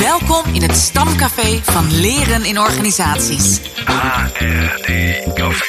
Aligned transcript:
Welkom 0.00 0.54
in 0.54 0.62
het 0.62 0.76
Stamcafé 0.76 1.60
van 1.62 2.00
Leren 2.00 2.44
in 2.44 2.58
Organisaties. 2.58 3.60
HRD 3.84 4.88
Café. 5.34 5.64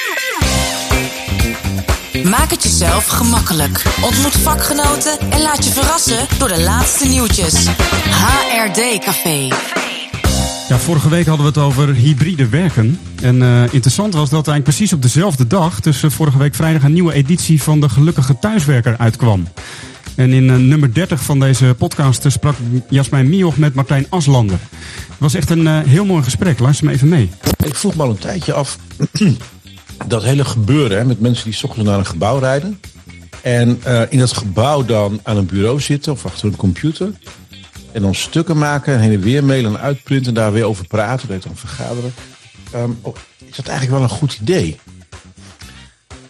Maak 2.24 2.50
het 2.50 2.64
jezelf 2.64 3.08
gemakkelijk. 3.08 3.84
Ontmoet 4.02 4.38
vakgenoten 4.38 5.20
en 5.30 5.42
laat 5.42 5.66
je 5.66 5.72
verrassen 5.72 6.28
door 6.38 6.48
de 6.48 6.62
laatste 6.62 7.08
nieuwtjes. 7.08 7.68
HRD 8.10 9.00
Café. 9.00 9.48
Ja, 10.70 10.78
vorige 10.78 11.10
week 11.10 11.26
hadden 11.26 11.46
we 11.46 11.60
het 11.60 11.70
over 11.70 11.94
hybride 11.94 12.50
werken. 12.50 13.00
En 13.22 13.42
eh, 13.42 13.74
interessant 13.74 14.14
was 14.14 14.30
dat 14.30 14.48
eigenlijk 14.48 14.64
precies 14.64 14.94
op 14.94 15.02
dezelfde 15.02 15.48
dag, 15.48 15.80
dus 15.80 16.04
eh, 16.04 16.10
vorige 16.10 16.38
week 16.38 16.56
vrijdag, 16.56 16.84
een 16.84 16.94
nieuwe 16.94 17.14
editie 17.14 17.62
van 17.62 17.80
de 17.80 17.90
Gelukkige 17.90 18.40
Thuiswerker 18.40 18.98
uitkwam. 18.98 19.48
En 20.16 20.34
in 20.34 20.50
eh, 20.50 20.56
nummer 20.56 20.94
30 20.94 21.24
van 21.24 21.40
deze 21.40 21.76
podcast 21.78 22.32
sprak 22.32 22.56
Jasmijn 22.90 23.30
Mioch 23.30 23.58
met 23.58 23.74
Martijn 23.74 24.06
Aslander. 24.10 24.60
Het 25.08 25.18
was 25.18 25.34
echt 25.34 25.50
een 25.50 25.68
eh, 25.68 25.80
heel 25.80 26.06
mooi 26.06 26.24
gesprek. 26.24 26.60
Luister 26.60 26.86
maar 26.86 26.94
even 26.94 27.08
mee. 27.08 27.30
Ik 27.66 27.76
vroeg 27.76 27.96
me 27.96 28.04
al 28.04 28.10
een 28.10 28.18
tijdje 28.18 28.54
af 28.54 28.78
dat 30.08 30.24
hele 30.24 30.46
gebeuren 30.46 30.98
hè, 30.98 31.06
met 31.06 31.20
mensen 31.20 31.44
die 31.44 31.54
's 31.54 31.64
ochtends 31.64 31.90
naar 31.90 32.00
een 32.00 32.06
gebouw 32.06 32.40
rijden. 32.40 32.80
En 33.42 33.80
eh, 33.84 34.02
in 34.10 34.20
dat 34.20 34.34
gebouw 34.34 34.86
dan 34.86 35.20
aan 35.24 35.38
een 35.38 35.46
bureau 35.46 35.80
zitten 35.82 36.12
of 36.12 36.26
achter 36.26 36.48
een 36.48 36.56
computer. 36.56 37.12
En 37.92 38.02
dan 38.02 38.16
stukken 38.16 38.58
maken 38.58 38.94
en 38.94 39.00
heen 39.00 39.14
en 39.14 39.20
weer 39.20 39.44
mailen 39.44 39.72
en 39.72 39.80
uitprinten 39.80 40.28
en 40.28 40.34
daar 40.34 40.54
weer 40.54 40.66
over 40.66 40.88
praten. 40.88 41.28
Dat 41.28 41.44
dan 41.44 41.56
vergaderen. 41.56 42.14
Ehm, 42.72 42.92
oh, 43.02 43.16
is 43.50 43.56
dat 43.56 43.68
eigenlijk 43.68 44.00
wel 44.00 44.10
een 44.10 44.18
goed 44.18 44.38
idee? 44.42 44.78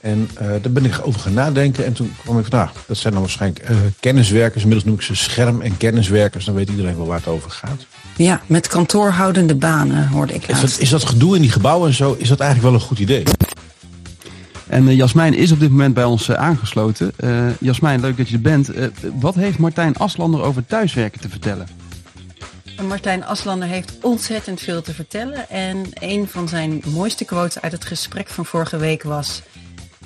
En 0.06 0.30
eh, 0.38 0.48
daar 0.48 0.72
ben 0.72 0.86
ik 0.86 1.00
over 1.04 1.20
gaan 1.20 1.34
nadenken. 1.34 1.86
En 1.86 1.94
toen 1.94 2.16
kwam 2.24 2.40
ik 2.40 2.46
van, 2.46 2.60
nou, 2.60 2.70
dat 2.88 2.98
zijn 2.98 3.14
dan 3.14 3.22
waarschijnlijk 3.22 3.66
eh, 3.66 3.76
kenniswerkers. 4.00 4.64
Inmiddels 4.64 4.88
noem 4.90 4.96
ik 4.96 5.02
ze 5.02 5.16
scherm- 5.16 5.62
en 5.62 5.78
kenniswerkers. 5.78 6.46
Dan 6.46 6.56
weet 6.56 6.70
iedereen 6.70 6.98
wel 6.98 7.06
waar 7.06 7.18
het 7.18 7.28
over 7.28 7.52
gaat. 7.52 7.86
Ja, 8.16 8.42
met 8.46 8.68
kantoorhoudende 8.68 9.56
banen 9.56 10.08
hoorde 10.08 10.34
ik 10.34 10.48
Is 10.48 10.62
dat, 10.62 10.76
is 10.80 10.90
dat 10.90 11.06
gedoe 11.06 11.36
in 11.36 11.42
die 11.42 11.52
gebouwen 11.52 11.88
en 11.88 11.96
zo, 11.96 12.16
is 12.20 12.28
dat 12.28 12.40
eigenlijk 12.40 12.72
wel 12.72 12.82
een 12.82 12.88
goed 12.88 13.00
idee? 13.00 13.24
En 14.68 14.88
eh, 14.88 14.96
Jasmijn 14.96 15.34
is 15.34 15.52
op 15.52 15.60
dit 15.60 15.70
moment 15.70 15.94
bij 15.94 16.04
ons 16.04 16.32
aangesloten. 16.32 17.12
Eh, 17.18 17.60
Jasmijn, 17.60 18.00
leuk 18.00 18.18
dat 18.18 18.30
je 18.30 18.36
er 18.36 18.42
bent. 18.42 18.70
Eh, 18.70 18.88
wat 19.20 19.36
heeft 19.36 19.58
Martijn 19.58 19.96
Aslander 19.96 20.42
over 20.42 20.66
thuiswerken 20.66 21.22
te 21.22 21.30
vertellen? 21.30 21.68
En 22.78 22.88
Martijn 22.88 23.26
Aslander 23.26 23.68
heeft 23.68 23.98
ontzettend 24.02 24.62
veel 24.62 24.82
te 24.82 24.94
vertellen. 24.94 25.50
En 25.50 25.86
een 25.94 26.28
van 26.28 26.48
zijn 26.48 26.82
mooiste 26.86 27.26
quotes 27.26 27.62
uit 27.62 27.72
het 27.72 27.86
gesprek 27.86 28.28
van 28.28 28.46
vorige 28.46 28.78
week 28.78 29.04
was... 29.04 29.42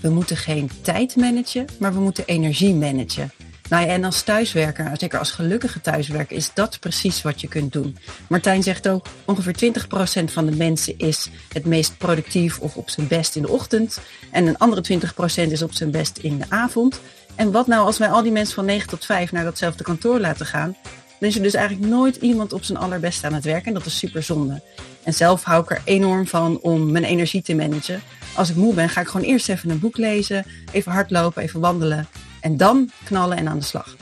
We 0.01 0.09
moeten 0.09 0.37
geen 0.37 0.69
tijd 0.81 1.15
managen, 1.15 1.65
maar 1.79 1.93
we 1.93 1.99
moeten 1.99 2.25
energie 2.25 2.73
managen. 2.73 3.31
Nou 3.69 3.87
en 3.87 4.03
als 4.03 4.21
thuiswerker, 4.21 4.91
zeker 4.93 5.19
als 5.19 5.31
gelukkige 5.31 5.81
thuiswerker, 5.81 6.35
is 6.35 6.53
dat 6.53 6.79
precies 6.79 7.21
wat 7.21 7.41
je 7.41 7.47
kunt 7.47 7.73
doen. 7.73 7.97
Martijn 8.29 8.63
zegt 8.63 8.87
ook, 8.87 9.07
ongeveer 9.25 9.73
20% 10.21 10.23
van 10.23 10.45
de 10.45 10.55
mensen 10.55 10.97
is 10.97 11.29
het 11.53 11.65
meest 11.65 11.97
productief 11.97 12.59
of 12.59 12.75
op 12.75 12.89
zijn 12.89 13.07
best 13.07 13.35
in 13.35 13.41
de 13.41 13.49
ochtend. 13.49 13.99
En 14.31 14.47
een 14.47 14.57
andere 14.57 14.99
20% 15.47 15.51
is 15.51 15.61
op 15.61 15.73
zijn 15.73 15.91
best 15.91 16.17
in 16.17 16.37
de 16.37 16.45
avond. 16.49 17.01
En 17.35 17.51
wat 17.51 17.67
nou 17.67 17.85
als 17.85 17.97
wij 17.97 18.09
al 18.09 18.23
die 18.23 18.31
mensen 18.31 18.55
van 18.55 18.65
9 18.65 18.89
tot 18.89 19.05
5 19.05 19.31
naar 19.31 19.43
datzelfde 19.43 19.83
kantoor 19.83 20.19
laten 20.19 20.45
gaan? 20.45 20.75
Dan 21.19 21.29
is 21.29 21.35
er 21.35 21.41
dus 21.41 21.53
eigenlijk 21.53 21.89
nooit 21.89 22.15
iemand 22.15 22.53
op 22.53 22.63
zijn 22.63 22.77
allerbeste 22.77 23.25
aan 23.25 23.33
het 23.33 23.43
werken. 23.43 23.67
En 23.67 23.73
dat 23.73 23.85
is 23.85 23.97
super 23.97 24.23
zonde. 24.23 24.61
En 25.03 25.13
zelf 25.13 25.43
hou 25.43 25.63
ik 25.63 25.71
er 25.71 25.81
enorm 25.83 26.27
van 26.27 26.59
om 26.61 26.91
mijn 26.91 27.03
energie 27.03 27.41
te 27.41 27.55
managen. 27.55 28.01
Als 28.35 28.49
ik 28.49 28.55
moe 28.55 28.73
ben, 28.73 28.89
ga 28.89 29.01
ik 29.01 29.07
gewoon 29.07 29.25
eerst 29.25 29.49
even 29.49 29.69
een 29.69 29.79
boek 29.79 29.97
lezen, 29.97 30.45
even 30.71 30.91
hardlopen, 30.91 31.43
even 31.43 31.59
wandelen. 31.59 32.07
En 32.39 32.57
dan 32.57 32.91
knallen 33.03 33.37
en 33.37 33.49
aan 33.49 33.59
de 33.59 33.65
slag. 33.65 33.95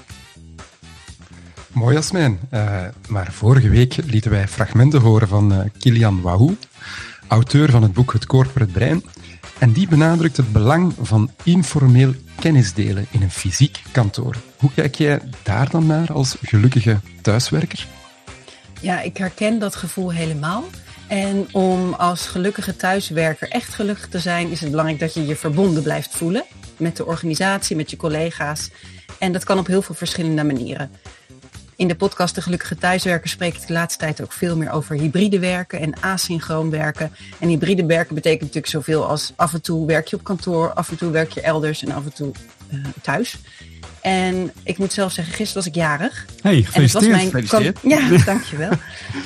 Mooi 1.72 1.95
Jasmijn. 1.95 2.40
Eh, 2.50 2.86
maar 3.08 3.32
vorige 3.32 3.70
week 3.70 3.95
lieten 4.06 4.32
wij 4.32 4.48
fragmenten 4.48 5.02
horen 5.02 5.28
van 5.28 5.54
eh, 5.54 5.60
Kilian 5.80 6.22
Wahou, 6.22 6.58
auteur 7.28 7.72
van 7.72 7.84
het 7.84 7.94
boek 7.94 8.14
Het 8.14 8.26
Corporate 8.26 8.72
Brein. 8.72 9.04
En 9.60 9.72
die 9.72 9.88
benadrukt 9.88 10.38
het 10.38 10.52
belang 10.52 10.94
van 11.02 11.32
informeel 11.44 12.14
kennisdelen 12.40 13.08
in 13.12 13.22
een 13.22 13.32
fysiek 13.32 13.82
kantoor. 13.92 14.36
Hoe 14.58 14.72
kijk 14.76 14.95
jij 14.95 15.22
daar 15.44 15.70
dan 15.70 15.86
naar 15.86 16.14
als 16.14 16.38
gelukkige 16.42 17.00
thuiswerker? 17.22 17.88
Ja, 18.82 19.02
ik 19.02 19.18
herken 19.18 19.60
dat 19.60 19.76
gevoel 19.76 20.12
helemaal. 20.12 20.64
En 21.08 21.48
om 21.52 21.94
als 21.94 22.28
gelukkige 22.28 22.76
thuiswerker 22.76 23.50
echt 23.50 23.73
gelukkig 23.73 24.08
te 24.08 24.20
zijn, 24.20 24.50
is 24.50 24.60
het 24.60 24.70
belangrijk 24.70 25.00
dat 25.00 25.14
je 25.14 25.26
je 25.26 25.36
verbonden 25.36 25.84
blijft 25.84 26.16
voelen 26.16 26.44
met 26.78 26.98
de 26.98 27.06
organisatie, 27.06 27.76
met 27.76 27.92
je 27.92 27.98
collega's. 27.98 28.70
En 29.20 29.32
dat 29.32 29.44
kan 29.44 29.60
op 29.60 29.68
heel 29.68 29.82
veel 29.82 29.95
verschillende 29.95 30.44
manieren. 30.44 30.92
In 31.77 31.88
de 31.88 31.95
podcast 31.95 32.36
De 32.36 32.42
Gelukkige 32.42 32.76
Thuiswerker 32.76 33.30
spreek 33.30 33.55
ik 33.55 33.67
de 33.67 33.73
laatste 33.73 33.99
tijd 33.99 34.21
ook 34.21 34.32
veel 34.32 34.58
meer 34.58 34.71
over 34.71 34.95
hybride 34.95 35.39
werken 35.39 35.80
en 35.80 35.93
asynchroon 36.02 36.70
werken. 36.70 37.11
En 37.39 37.48
hybride 37.48 37.86
werken 37.86 38.15
betekent 38.15 38.42
natuurlijk 38.42 38.67
zoveel 38.67 39.05
als 39.08 39.33
af 39.36 39.54
en 39.54 39.61
toe 39.61 39.88
werk 39.88 40.08
je 40.08 40.15
op 40.15 40.23
kantoor, 40.23 40.73
af 40.73 40.89
en 40.89 40.98
toe 40.98 41.11
werk 41.11 41.32
je 41.32 41.42
elders 41.42 41.83
en 41.83 41.92
af 41.92 42.04
en 42.05 42.14
toe 42.14 42.32
eh, 42.70 42.77
thuis. 43.02 43.38
En 44.02 44.52
ik 44.64 44.77
moet 44.77 44.93
zelf 44.93 45.11
zeggen, 45.11 45.33
gisteren 45.33 45.64
was 45.64 45.71
ik 45.73 45.76
jarig. 45.82 46.26
Hey, 46.42 46.52
En 46.73 46.82
het 46.82 46.92
was 46.93 47.04
gefeliciteerd. 47.04 47.11
mijn 47.32 47.45
Gefeliciteerd. 47.45 47.80
kan- 47.80 48.17
Ja, 48.17 48.23
dankjewel. 48.33 48.71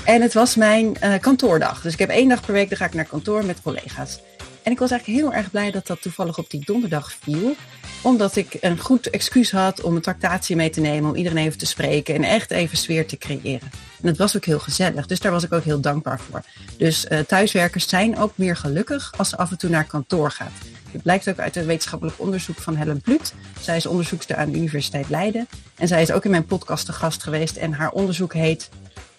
en 0.04 0.22
het 0.22 0.34
was 0.34 0.56
mijn 0.56 0.96
eh, 1.00 1.20
kantoordag. 1.20 1.82
Dus 1.82 1.94
ik 1.94 2.00
heb 2.00 2.10
één 2.10 2.30
dag 2.30 2.42
per 2.46 2.54
week, 2.54 2.70
dan 2.70 2.78
ga 2.78 2.86
ik 2.86 2.94
naar 2.94 3.06
kantoor 3.06 3.46
met 3.46 3.62
collega's. 3.62 4.20
En 4.64 4.72
ik 4.72 4.80
was 4.80 4.92
eigenlijk 4.92 5.22
heel 5.22 5.34
erg 5.34 5.52
blij 5.52 5.72
dat 5.72 5.88
dat 5.88 6.02
toevallig 6.02 6.38
op 6.38 6.50
die 6.50 6.66
donderdag 6.66 7.14
viel. 7.20 7.56
Omdat 8.02 8.36
ik 8.36 8.58
een 8.62 8.80
goed 8.80 9.10
excuus 9.10 9.52
had 9.52 9.82
om 9.82 9.96
een 9.96 10.02
tractatie 10.02 10.56
mee 10.56 10.70
te 10.70 10.82
nemen, 10.82 11.10
om 11.10 11.16
iedereen 11.16 11.46
even 11.46 11.58
te 11.58 11.66
spreken 11.66 12.16
en 12.16 12.24
echt 12.24 12.52
even 12.52 12.78
sfeer 12.78 13.06
te 13.06 13.18
creëren. 13.18 13.70
En 14.02 14.08
het 14.08 14.18
was 14.18 14.36
ook 14.36 14.46
heel 14.46 14.60
gezellig, 14.60 15.06
dus 15.06 15.20
daar 15.20 15.32
was 15.32 15.44
ik 15.44 15.54
ook 15.54 15.64
heel 15.64 15.80
dankbaar 15.80 16.20
voor. 16.20 16.42
Dus 16.78 17.08
eh, 17.08 17.20
thuiswerkers 17.20 17.90
zijn 17.90 18.18
ook 18.18 18.32
meer 18.36 18.56
gelukkig 18.56 19.14
als 19.18 19.30
ze 19.30 19.38
af 19.38 19.52
en 19.52 19.58
toe 19.58 19.70
naar 19.70 19.86
kantoor 19.86 20.32
gaat. 20.32 20.52
Het 20.92 21.02
blijkt 21.02 21.30
ook 21.30 21.40
uit 21.40 21.56
het 21.56 21.66
wetenschappelijk 21.66 22.20
onderzoek 22.20 22.58
van 22.58 22.76
Helen 22.76 23.02
Plut. 23.02 23.34
Zij 23.60 23.76
is 23.76 23.86
onderzoekster 23.86 24.36
aan 24.36 24.52
de 24.52 24.58
Universiteit 24.58 25.10
Leiden. 25.10 25.48
En 25.76 25.88
zij 25.88 26.02
is 26.02 26.12
ook 26.12 26.26
in 26.26 26.32
mijn 26.32 26.46
podcast 26.46 26.86
te 26.86 26.94
gast 26.94 27.24
geweest. 27.24 27.56
En 27.56 27.74
haar 27.74 27.92
onderzoek 27.92 28.34
heet 28.34 28.70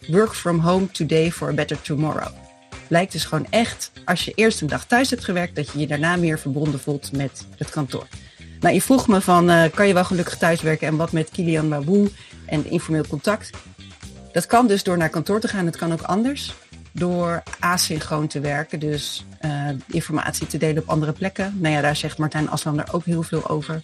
Work 0.09 0.35
from 0.35 0.59
Home 0.59 0.91
Today 0.91 1.33
for 1.33 1.49
a 1.49 1.53
Better 1.53 1.81
Tomorrow. 1.81 2.42
Blijkt 2.93 3.13
dus 3.13 3.25
gewoon 3.25 3.47
echt, 3.51 3.91
als 4.05 4.25
je 4.25 4.33
eerst 4.35 4.61
een 4.61 4.67
dag 4.67 4.87
thuis 4.87 5.11
hebt 5.11 5.25
gewerkt, 5.25 5.57
dat 5.57 5.73
je 5.73 5.79
je 5.79 5.87
daarna 5.87 6.17
meer 6.17 6.39
verbonden 6.39 6.81
voelt 6.81 7.13
met 7.13 7.47
het 7.57 7.71
kantoor. 7.71 8.07
Nou, 8.61 8.75
je 8.75 8.83
vroeg 8.83 9.09
me 9.09 9.21
van, 9.21 9.51
eh, 9.51 9.71
kan 9.75 9.87
je 9.87 9.95
wel 9.95 10.05
gelukkig 10.05 10.37
thuiswerken 10.37 10.87
en 10.87 10.97
wat 10.97 11.13
met 11.13 11.31
Kilian 11.31 11.69
Wawoe 11.69 12.11
en 12.47 12.71
informeel 12.71 13.07
contact? 13.09 13.51
Dat 14.33 14.47
kan 14.47 14.67
dus 14.67 14.83
door 14.83 14.97
naar 14.97 15.09
kantoor 15.09 15.41
te 15.41 15.49
gaan. 15.49 15.67
Het 15.67 15.77
kan 15.77 15.93
ook 15.93 16.03
anders. 16.03 16.55
Door 16.93 17.43
asynchroon 17.59 18.27
te 18.27 18.41
werken. 18.41 18.81
Dus 18.81 19.25
eh, 19.39 19.69
informatie 19.87 20.47
te 20.47 20.59
delen 20.59 20.83
op 20.83 20.89
andere 20.89 21.13
plekken. 21.13 21.57
Nou 21.61 21.75
ja, 21.75 21.81
daar 21.81 21.97
zegt 21.97 22.19
Martijn 22.19 22.51
Aslander 22.51 22.85
ook 22.93 23.05
heel 23.05 23.23
veel 23.23 23.49
over. 23.49 23.81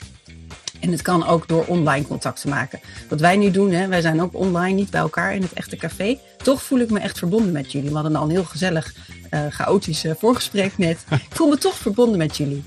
En 0.81 0.91
het 0.91 1.03
kan 1.03 1.27
ook 1.27 1.49
door 1.49 1.65
online 1.65 2.06
contact 2.06 2.41
te 2.41 2.49
maken. 2.49 2.81
Wat 3.09 3.21
wij 3.21 3.37
nu 3.37 3.50
doen, 3.50 3.72
hè, 3.72 3.89
wij 3.89 4.00
zijn 4.00 4.22
ook 4.22 4.34
online, 4.34 4.75
niet 4.75 4.91
bij 4.91 5.00
elkaar 5.00 5.34
in 5.34 5.43
het 5.43 5.53
echte 5.53 5.77
café. 5.77 6.19
Toch 6.37 6.62
voel 6.62 6.78
ik 6.78 6.91
me 6.91 6.99
echt 6.99 7.19
verbonden 7.19 7.53
met 7.53 7.72
jullie. 7.72 7.89
We 7.89 7.94
hadden 7.94 8.16
al 8.16 8.25
een 8.25 8.31
heel 8.31 8.44
gezellig, 8.44 8.94
eh, 9.31 9.41
chaotisch 9.49 10.05
eh, 10.05 10.12
voorgesprek 10.19 10.78
net. 10.78 11.05
Ik 11.28 11.37
voel 11.37 11.49
me 11.49 11.59
toch 11.59 11.75
verbonden 11.75 12.19
met 12.19 12.37
jullie. 12.37 12.62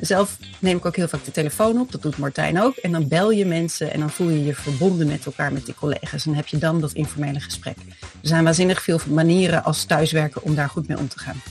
Zelf 0.00 0.36
neem 0.58 0.76
ik 0.76 0.86
ook 0.86 0.96
heel 0.96 1.08
vaak 1.08 1.24
de 1.24 1.30
telefoon 1.30 1.80
op, 1.80 1.92
dat 1.92 2.02
doet 2.02 2.18
Martijn 2.18 2.60
ook. 2.60 2.76
En 2.76 2.92
dan 2.92 3.08
bel 3.08 3.30
je 3.30 3.46
mensen 3.46 3.92
en 3.92 4.00
dan 4.00 4.10
voel 4.10 4.28
je 4.28 4.44
je 4.44 4.54
verbonden 4.54 5.06
met 5.06 5.26
elkaar, 5.26 5.52
met 5.52 5.64
die 5.64 5.74
collega's. 5.74 6.26
En 6.26 6.34
heb 6.34 6.46
je 6.46 6.58
dan 6.58 6.80
dat 6.80 6.92
informele 6.92 7.40
gesprek. 7.40 7.76
Er 8.00 8.28
zijn 8.28 8.44
waanzinnig 8.44 8.82
veel 8.82 9.00
manieren 9.08 9.64
als 9.64 9.84
thuiswerker 9.84 10.42
om 10.42 10.54
daar 10.54 10.68
goed 10.68 10.88
mee 10.88 10.98
om 10.98 11.08
te 11.08 11.18
gaan. 11.18 11.42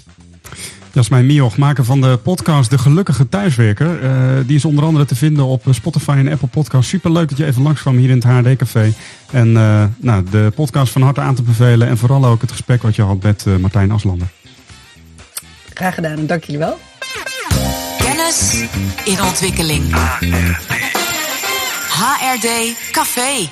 Jasmijn 0.96 1.26
Mioch, 1.26 1.58
maker 1.58 1.86
van 1.86 2.02
de 2.02 2.20
podcast 2.24 2.70
De 2.70 2.78
Gelukkige 2.78 3.30
Thuiswerker. 3.30 4.04
Eh, 4.04 4.12
die 4.46 4.56
is 4.56 4.66
onder 4.66 4.84
andere 4.84 5.06
te 5.06 5.16
vinden 5.16 5.46
op 5.46 5.64
Spotify 5.70 6.16
en 6.18 6.32
Apple 6.32 6.48
Podcasts. 6.48 6.90
Superleuk 6.90 7.30
dat 7.30 7.38
je 7.38 7.46
even 7.46 7.62
langskwam 7.62 7.98
hier 7.98 8.10
in 8.10 8.16
het 8.16 8.24
HRD 8.24 8.56
Café. 8.58 8.94
En 9.32 9.58
eh, 9.58 9.84
nou, 9.98 10.24
de 10.32 10.52
podcast 10.56 10.92
van 10.92 11.02
harte 11.02 11.22
aan 11.22 11.36
te 11.36 11.42
bevelen. 11.42 11.88
En 11.88 11.98
vooral 11.98 12.26
ook 12.26 12.42
het 12.42 12.52
gesprek 12.52 12.82
wat 12.82 12.96
je 12.96 13.02
had 13.02 13.24
met 13.24 13.46
eh, 13.48 13.56
Martijn 13.56 13.92
Aslander. 13.92 14.28
Graag 15.74 15.94
gedaan 15.94 16.18
en 16.18 16.28
dank 16.28 16.44
jullie 16.44 16.60
wel. 16.60 16.78
Kennis 17.98 18.64
in 19.04 19.24
ontwikkeling. 19.24 19.84
HRD 21.90 22.76
Café. 22.92 23.50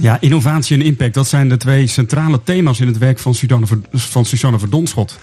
Ja, 0.00 0.20
innovatie 0.20 0.76
en 0.76 0.82
impact, 0.82 1.14
dat 1.14 1.28
zijn 1.28 1.48
de 1.48 1.56
twee 1.56 1.86
centrale 1.86 2.42
thema's 2.42 2.80
in 2.80 2.86
het 2.86 2.98
werk 2.98 3.18
van 3.18 3.34
Suzanne, 3.34 3.66
van 3.92 4.24
Suzanne 4.24 4.58
Verdonschot. 4.58 5.18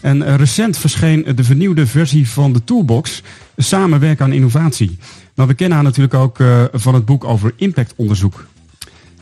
En 0.00 0.22
eh, 0.22 0.34
recent 0.34 0.78
verscheen 0.78 1.26
de 1.34 1.44
vernieuwde 1.44 1.86
versie 1.86 2.28
van 2.28 2.52
de 2.52 2.64
Toolbox, 2.64 3.22
Samenwerken 3.56 4.24
aan 4.24 4.32
Innovatie. 4.32 4.98
Maar 5.34 5.46
we 5.46 5.54
kennen 5.54 5.76
haar 5.76 5.86
natuurlijk 5.86 6.14
ook 6.14 6.40
eh, 6.40 6.64
van 6.72 6.94
het 6.94 7.04
boek 7.04 7.24
over 7.24 7.52
impactonderzoek. 7.56 8.44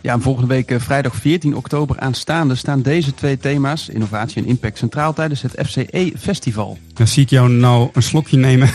Ja, 0.00 0.12
en 0.12 0.22
volgende 0.22 0.48
week 0.48 0.70
eh, 0.70 0.80
vrijdag 0.80 1.14
14 1.14 1.56
oktober 1.56 2.00
aanstaande 2.00 2.54
staan 2.54 2.82
deze 2.82 3.14
twee 3.14 3.38
thema's, 3.38 3.88
innovatie 3.88 4.42
en 4.42 4.48
impact, 4.48 4.78
centraal 4.78 5.12
tijdens 5.12 5.42
het 5.42 5.66
FCE 5.66 6.12
Festival. 6.18 6.78
Dan 6.94 7.08
zie 7.08 7.22
ik 7.22 7.30
jou 7.30 7.50
nou 7.50 7.88
een 7.92 8.02
slokje 8.02 8.36
nemen 8.36 8.70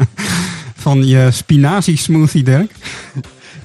van 0.86 1.06
je 1.06 1.28
spinazie 1.30 1.96
smoothie, 1.96 2.42
Dirk. 2.42 2.72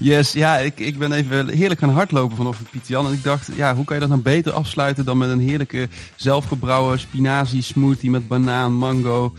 Yes, 0.02 0.32
ja, 0.32 0.58
ik, 0.58 0.80
ik 0.80 0.98
ben 0.98 1.12
even 1.12 1.50
heerlijk 1.50 1.80
gaan 1.80 1.90
hardlopen 1.90 2.38
vanochtend, 2.38 2.70
Pieter 2.70 2.92
Jan. 2.92 3.06
En 3.06 3.14
ik 3.14 3.24
dacht, 3.24 3.50
ja, 3.56 3.76
hoe 3.76 3.86
kan 3.86 3.96
je 3.96 4.02
dat 4.02 4.10
nou 4.10 4.22
beter 4.22 4.52
afsluiten 4.52 5.06
dan 5.06 5.18
met 5.18 5.30
een 5.30 5.40
heerlijke 5.40 5.88
zelfgebrouwen 6.16 7.00
spinazie 7.00 7.62
smoothie 7.62 8.10
met 8.10 8.28
banaan, 8.28 8.74
mango. 8.74 9.34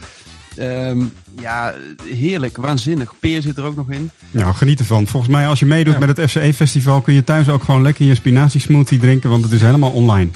Ehm, 0.56 1.04
ja, 1.40 1.74
heerlijk, 2.04 2.56
waanzinnig. 2.56 3.14
Peer 3.20 3.42
zit 3.42 3.56
er 3.56 3.64
ook 3.64 3.76
nog 3.76 3.90
in. 3.90 4.10
Ja, 4.30 4.52
geniet 4.52 4.78
ervan. 4.78 5.06
Volgens 5.06 5.32
mij 5.32 5.46
als 5.48 5.58
je 5.58 5.66
meedoet 5.66 5.98
met 5.98 6.16
het 6.16 6.30
FCE-festival 6.30 7.00
kun 7.00 7.14
je 7.14 7.24
thuis 7.24 7.48
ook 7.48 7.62
gewoon 7.62 7.82
lekker 7.82 8.06
je 8.06 8.14
spinazie 8.14 8.60
smoothie 8.60 8.98
drinken, 8.98 9.30
want 9.30 9.42
het 9.42 9.52
is 9.52 9.60
helemaal 9.60 9.90
online. 9.90 10.30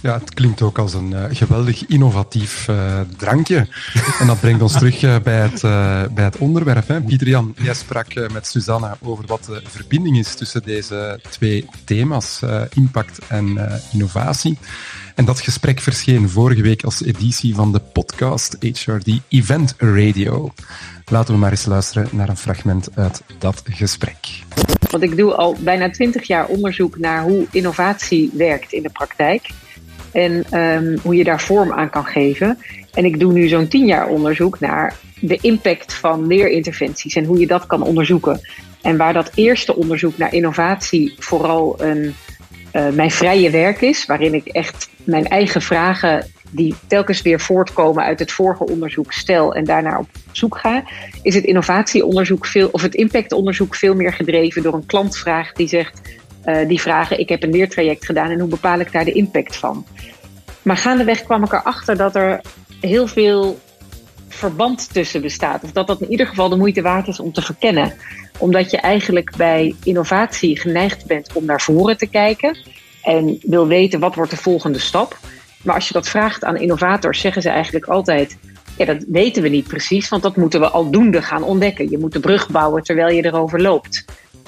Ja, 0.00 0.18
het 0.18 0.34
klinkt 0.34 0.62
ook 0.62 0.78
als 0.78 0.94
een 0.94 1.10
uh, 1.10 1.24
geweldig 1.30 1.86
innovatief 1.86 2.68
uh, 2.68 3.00
drankje. 3.16 3.68
En 4.18 4.26
dat 4.26 4.40
brengt 4.40 4.62
ons 4.62 4.72
terug 4.72 5.02
uh, 5.02 5.16
bij, 5.22 5.40
het, 5.40 5.60
bij 6.14 6.24
het 6.24 6.36
onderwerp. 6.36 6.88
Hè. 6.88 7.00
Pieter 7.00 7.28
Jan, 7.28 7.54
jij 7.58 7.74
sprak 7.74 8.30
met 8.32 8.46
Susanna 8.46 8.96
over 9.02 9.26
wat 9.26 9.44
de 9.44 9.62
verbinding 9.64 10.18
is 10.18 10.34
tussen 10.34 10.62
deze 10.62 11.20
twee 11.30 11.66
thema's, 11.84 12.40
impact 12.74 13.18
en 13.28 13.58
innovatie. 13.92 14.58
En 15.14 15.24
dat 15.24 15.40
gesprek 15.40 15.80
verscheen 15.80 16.28
vorige 16.28 16.62
week 16.62 16.84
als 16.84 17.04
editie 17.04 17.54
van 17.54 17.72
de 17.72 17.80
podcast 17.92 18.56
HRD 18.60 19.20
Event 19.28 19.74
Radio. 19.78 20.52
Laten 21.10 21.34
we 21.34 21.40
maar 21.40 21.50
eens 21.50 21.64
luisteren 21.64 22.08
naar 22.12 22.28
een 22.28 22.36
fragment 22.36 22.88
uit 22.94 23.22
dat 23.38 23.62
gesprek. 23.64 24.16
Want 24.90 25.02
ik 25.02 25.16
doe 25.16 25.34
al 25.34 25.56
bijna 25.60 25.90
twintig 25.90 26.26
jaar 26.26 26.46
onderzoek 26.46 26.98
naar 26.98 27.22
hoe 27.22 27.46
innovatie 27.50 28.30
werkt 28.32 28.72
in 28.72 28.82
de 28.82 28.90
praktijk. 28.90 29.48
En 30.12 30.60
um, 30.60 30.98
hoe 31.02 31.16
je 31.16 31.24
daar 31.24 31.40
vorm 31.40 31.72
aan 31.72 31.90
kan 31.90 32.04
geven. 32.04 32.58
En 32.92 33.04
ik 33.04 33.20
doe 33.20 33.32
nu 33.32 33.48
zo'n 33.48 33.68
tien 33.68 33.86
jaar 33.86 34.06
onderzoek 34.06 34.60
naar 34.60 34.96
de 35.20 35.38
impact 35.40 35.94
van 35.94 36.26
leerinterventies 36.26 37.14
en 37.14 37.24
hoe 37.24 37.38
je 37.38 37.46
dat 37.46 37.66
kan 37.66 37.82
onderzoeken. 37.82 38.40
En 38.82 38.96
waar 38.96 39.12
dat 39.12 39.30
eerste 39.34 39.76
onderzoek 39.76 40.18
naar 40.18 40.32
innovatie 40.32 41.14
vooral 41.18 41.82
een, 41.82 42.14
uh, 42.74 42.88
mijn 42.88 43.10
vrije 43.10 43.50
werk 43.50 43.80
is, 43.80 44.06
waarin 44.06 44.34
ik 44.34 44.46
echt 44.46 44.88
mijn 45.04 45.26
eigen 45.26 45.62
vragen 45.62 46.26
die 46.50 46.74
telkens 46.86 47.22
weer 47.22 47.40
voortkomen 47.40 48.04
uit 48.04 48.18
het 48.18 48.32
vorige 48.32 48.66
onderzoek 48.66 49.12
stel 49.12 49.54
en 49.54 49.64
daarnaar 49.64 49.98
op 49.98 50.08
zoek 50.32 50.58
ga, 50.58 50.84
is 51.22 51.34
het 51.34 51.44
innovatieonderzoek 51.44 52.46
veel, 52.46 52.68
of 52.72 52.82
het 52.82 52.94
impactonderzoek 52.94 53.74
veel 53.74 53.94
meer 53.94 54.12
gedreven 54.12 54.62
door 54.62 54.74
een 54.74 54.86
klantvraag 54.86 55.52
die 55.52 55.68
zegt, 55.68 56.00
uh, 56.44 56.68
die 56.68 56.80
vragen, 56.80 57.18
ik 57.18 57.28
heb 57.28 57.42
een 57.42 57.50
leertraject 57.50 58.04
gedaan 58.04 58.30
en 58.30 58.40
hoe 58.40 58.48
bepaal 58.48 58.78
ik 58.78 58.92
daar 58.92 59.04
de 59.04 59.12
impact 59.12 59.56
van? 59.56 59.86
Maar 60.62 60.76
gaandeweg 60.76 61.22
kwam 61.22 61.44
ik 61.44 61.52
erachter 61.52 61.96
dat 61.96 62.16
er 62.16 62.40
heel 62.80 63.06
veel 63.06 63.58
verband 64.34 64.92
tussen 64.92 65.20
bestaat. 65.20 65.64
Of 65.64 65.72
dat 65.72 65.86
dat 65.86 66.00
in 66.00 66.10
ieder 66.10 66.26
geval 66.26 66.48
de 66.48 66.56
moeite 66.56 66.82
waard 66.82 67.08
is 67.08 67.20
om 67.20 67.32
te 67.32 67.42
verkennen. 67.42 67.92
Omdat 68.38 68.70
je 68.70 68.76
eigenlijk 68.76 69.36
bij 69.36 69.74
innovatie 69.84 70.60
geneigd 70.60 71.06
bent 71.06 71.32
om 71.32 71.44
naar 71.44 71.60
voren 71.60 71.96
te 71.96 72.06
kijken. 72.06 72.58
En 73.02 73.38
wil 73.42 73.66
weten 73.66 74.00
wat 74.00 74.14
wordt 74.14 74.30
de 74.30 74.36
volgende 74.36 74.78
stap. 74.78 75.18
Maar 75.62 75.74
als 75.74 75.88
je 75.88 75.94
dat 75.94 76.08
vraagt 76.08 76.44
aan 76.44 76.56
innovators, 76.56 77.20
zeggen 77.20 77.42
ze 77.42 77.48
eigenlijk 77.48 77.86
altijd: 77.86 78.36
ja, 78.76 78.84
dat 78.84 79.04
weten 79.08 79.42
we 79.42 79.48
niet 79.48 79.66
precies, 79.66 80.08
want 80.08 80.22
dat 80.22 80.36
moeten 80.36 80.60
we 80.60 80.68
aldoende 80.68 81.22
gaan 81.22 81.42
ontdekken. 81.42 81.90
Je 81.90 81.98
moet 81.98 82.12
de 82.12 82.20
brug 82.20 82.48
bouwen 82.48 82.82
terwijl 82.82 83.14
je 83.14 83.24
erover 83.24 83.62
loopt. 83.62 84.04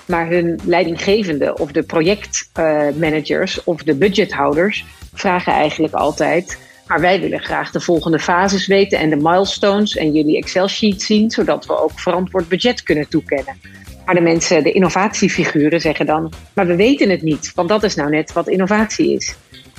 Maar 0.06 0.28
hun 0.28 0.60
leidinggevende 0.64 1.58
of 1.58 1.72
de 1.72 1.82
projectmanagers 1.82 3.64
of 3.64 3.82
de 3.82 3.94
budgethouders 3.94 4.84
vragen 5.14 5.52
eigenlijk 5.52 5.94
altijd. 5.94 6.58
Maar 6.86 7.00
wij 7.00 7.20
willen 7.20 7.40
graag 7.40 7.70
de 7.70 7.80
volgende 7.80 8.18
fases 8.18 8.66
weten 8.66 8.98
en 8.98 9.10
de 9.10 9.16
milestones 9.16 9.96
en 9.96 10.12
jullie 10.12 10.36
Excel-sheet 10.36 11.02
zien, 11.02 11.30
zodat 11.30 11.66
we 11.66 11.82
ook 11.82 12.00
verantwoord 12.00 12.48
budget 12.48 12.82
kunnen 12.82 13.08
toekennen. 13.08 13.60
Maar 14.04 14.14
de 14.14 14.20
mensen, 14.20 14.62
de 14.62 14.72
innovatiefiguren, 14.72 15.80
zeggen 15.80 16.06
dan: 16.06 16.32
Maar 16.52 16.66
we 16.66 16.76
weten 16.76 17.10
het 17.10 17.22
niet, 17.22 17.52
want 17.54 17.68
dat 17.68 17.82
is 17.82 17.94
nou 17.94 18.10
net 18.10 18.32
wat 18.32 18.48
innovatie 18.48 19.12
is. 19.12 19.34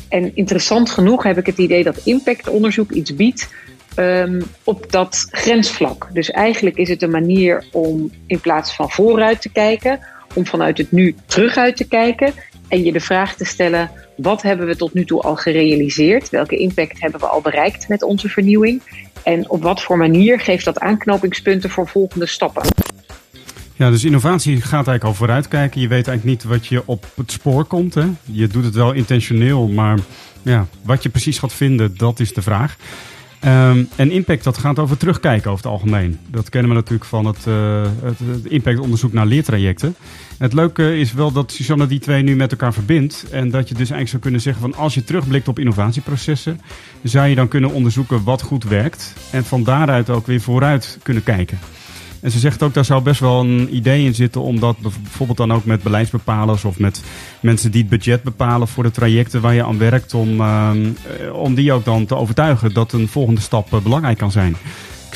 En 0.10 0.36
interessant 0.36 0.90
genoeg 0.90 1.24
heb 1.24 1.38
ik 1.38 1.46
het 1.46 1.58
idee 1.58 1.84
dat 1.84 2.02
impactonderzoek 2.04 2.92
iets 2.92 3.16
biedt 3.16 3.50
um, 3.96 4.42
op 4.64 4.92
dat 4.92 5.28
grensvlak. 5.32 6.10
Dus 6.14 6.32
eigenlijk 6.32 6.78
is 6.78 6.90
het 6.90 7.02
een 7.02 7.12
manier 7.12 7.64
om 7.72 8.12
in 8.26 8.40
plaats 8.40 8.76
van 8.76 8.90
vooruit 8.90 9.42
te 9.42 9.50
kijken, 9.50 10.00
om 10.34 10.46
vanuit 10.46 10.78
het 10.78 10.92
nu 10.92 11.16
teruguit 11.26 11.78
te 11.78 11.88
kijken 11.88 12.34
en 12.68 12.84
je 12.84 12.92
de 12.92 13.00
vraag 13.00 13.36
te 13.36 13.46
stellen: 13.46 13.92
wat 14.16 14.42
hebben 14.42 14.68
we 14.68 14.76
tot 14.76 14.94
nu 14.94 15.06
toe 15.06 15.22
al 15.22 15.36
gerealiseerd? 15.36 16.30
Welke 16.30 16.58
impact 16.58 17.02
hebben 17.02 17.20
we 17.20 17.26
al 17.28 17.42
bereikt 17.42 17.88
met 17.88 18.04
onze 18.04 18.30
vernieuwing? 18.30 18.82
En 19.24 19.50
op 19.50 19.64
wat 19.64 19.82
voor 19.82 19.98
manier 19.98 20.40
geeft 20.40 20.66
dat 20.66 20.80
aanknopingspunten 20.80 21.70
voor 21.70 21.88
volgende 21.88 22.26
stappen? 22.26 22.64
Ja, 23.76 23.90
dus 23.90 24.04
innovatie 24.04 24.56
gaat 24.56 24.72
eigenlijk 24.72 25.04
al 25.04 25.14
vooruitkijken. 25.14 25.82
Je 25.82 25.88
weet 25.88 26.08
eigenlijk 26.08 26.44
niet 26.44 26.52
wat 26.52 26.68
je 26.68 26.82
op 26.86 27.06
het 27.16 27.32
spoor 27.32 27.66
komt. 27.66 27.94
Hè? 27.94 28.06
Je 28.24 28.48
doet 28.48 28.64
het 28.64 28.76
wel 28.76 28.92
intentioneel, 28.92 29.68
maar 29.68 30.00
ja, 30.42 30.68
wat 30.82 31.04
je 31.04 31.10
precies 31.10 31.40
gaat 31.40 31.54
vinden, 31.54 31.98
dat 31.98 32.20
is 32.20 32.34
de 32.34 32.42
vraag. 32.42 32.76
Um, 33.46 33.90
en 33.96 34.12
impact, 34.12 34.44
dat 34.44 34.58
gaat 34.58 34.80
over 34.80 34.98
terugkijken 34.98 35.52
over 35.52 35.64
het 35.64 35.74
algemeen. 35.74 36.20
Dat 36.28 36.50
kennen 36.50 36.70
we 36.70 36.76
natuurlijk 36.76 37.10
van 37.10 37.26
het, 37.26 37.46
uh, 37.48 37.82
het, 38.02 38.20
het 38.20 38.46
impactonderzoek 38.46 39.14
naar 39.14 39.26
leertrajecten. 39.26 39.96
Het 40.38 40.54
leuke 40.54 40.98
is 40.98 41.14
wel 41.14 41.32
dat 41.32 41.52
Susanne 41.52 41.88
die 41.88 42.00
twee 42.00 42.24
nu 42.24 42.36
met 42.36 42.52
elkaar 42.52 42.74
verbindt. 42.74 43.26
En 43.32 43.50
dat 43.50 43.68
je 43.68 43.74
dus 43.74 43.90
eigenlijk 43.90 44.10
zou 44.10 44.22
kunnen 44.22 44.42
zeggen 44.42 44.62
van 44.62 44.76
als 44.76 44.94
je 44.94 45.04
terugblikt 45.04 45.48
op 45.48 45.60
innovatieprocessen, 45.60 46.62
zou 47.04 47.28
je 47.28 47.36
dan 47.36 47.48
kunnen 47.48 47.72
onderzoeken 47.72 48.24
wat 48.24 48.42
goed 48.42 48.64
werkt. 48.64 49.14
En 49.32 49.46
van 49.46 49.64
daaruit 49.64 50.10
ook 50.10 50.28
weer 50.28 50.42
vooruit 50.42 51.00
kunnen 51.04 51.24
kijken. 51.24 51.60
En 52.20 52.32
ze 52.32 52.40
zegt 52.40 52.64
ook, 52.64 52.74
daar 52.74 52.86
zou 52.86 53.02
best 53.02 53.20
wel 53.20 53.40
een 53.40 53.76
idee 53.76 54.06
in 54.06 54.16
zitten 54.16 54.42
om 54.42 54.60
dat 54.60 54.78
bijvoorbeeld 54.80 55.38
dan 55.38 55.54
ook 55.54 55.66
met 55.66 55.84
beleidsbepalers 55.84 56.66
of 56.66 56.80
met 56.80 57.04
mensen 57.40 57.72
die 57.72 57.82
het 57.82 57.90
budget 57.90 58.24
bepalen 58.24 58.68
voor 58.68 58.84
de 58.84 58.92
trajecten 58.92 59.42
waar 59.42 59.54
je 59.54 59.64
aan 59.64 59.78
werkt, 59.78 60.14
om, 60.14 60.42
uh, 60.42 60.72
om 61.34 61.56
die 61.56 61.72
ook 61.72 61.86
dan 61.86 62.06
te 62.06 62.16
overtuigen 62.16 62.74
dat 62.74 62.94
een 62.94 63.08
volgende 63.08 63.42
stap 63.42 63.74
uh, 63.74 63.80
belangrijk 63.80 64.18
kan 64.18 64.32
zijn. 64.32 64.56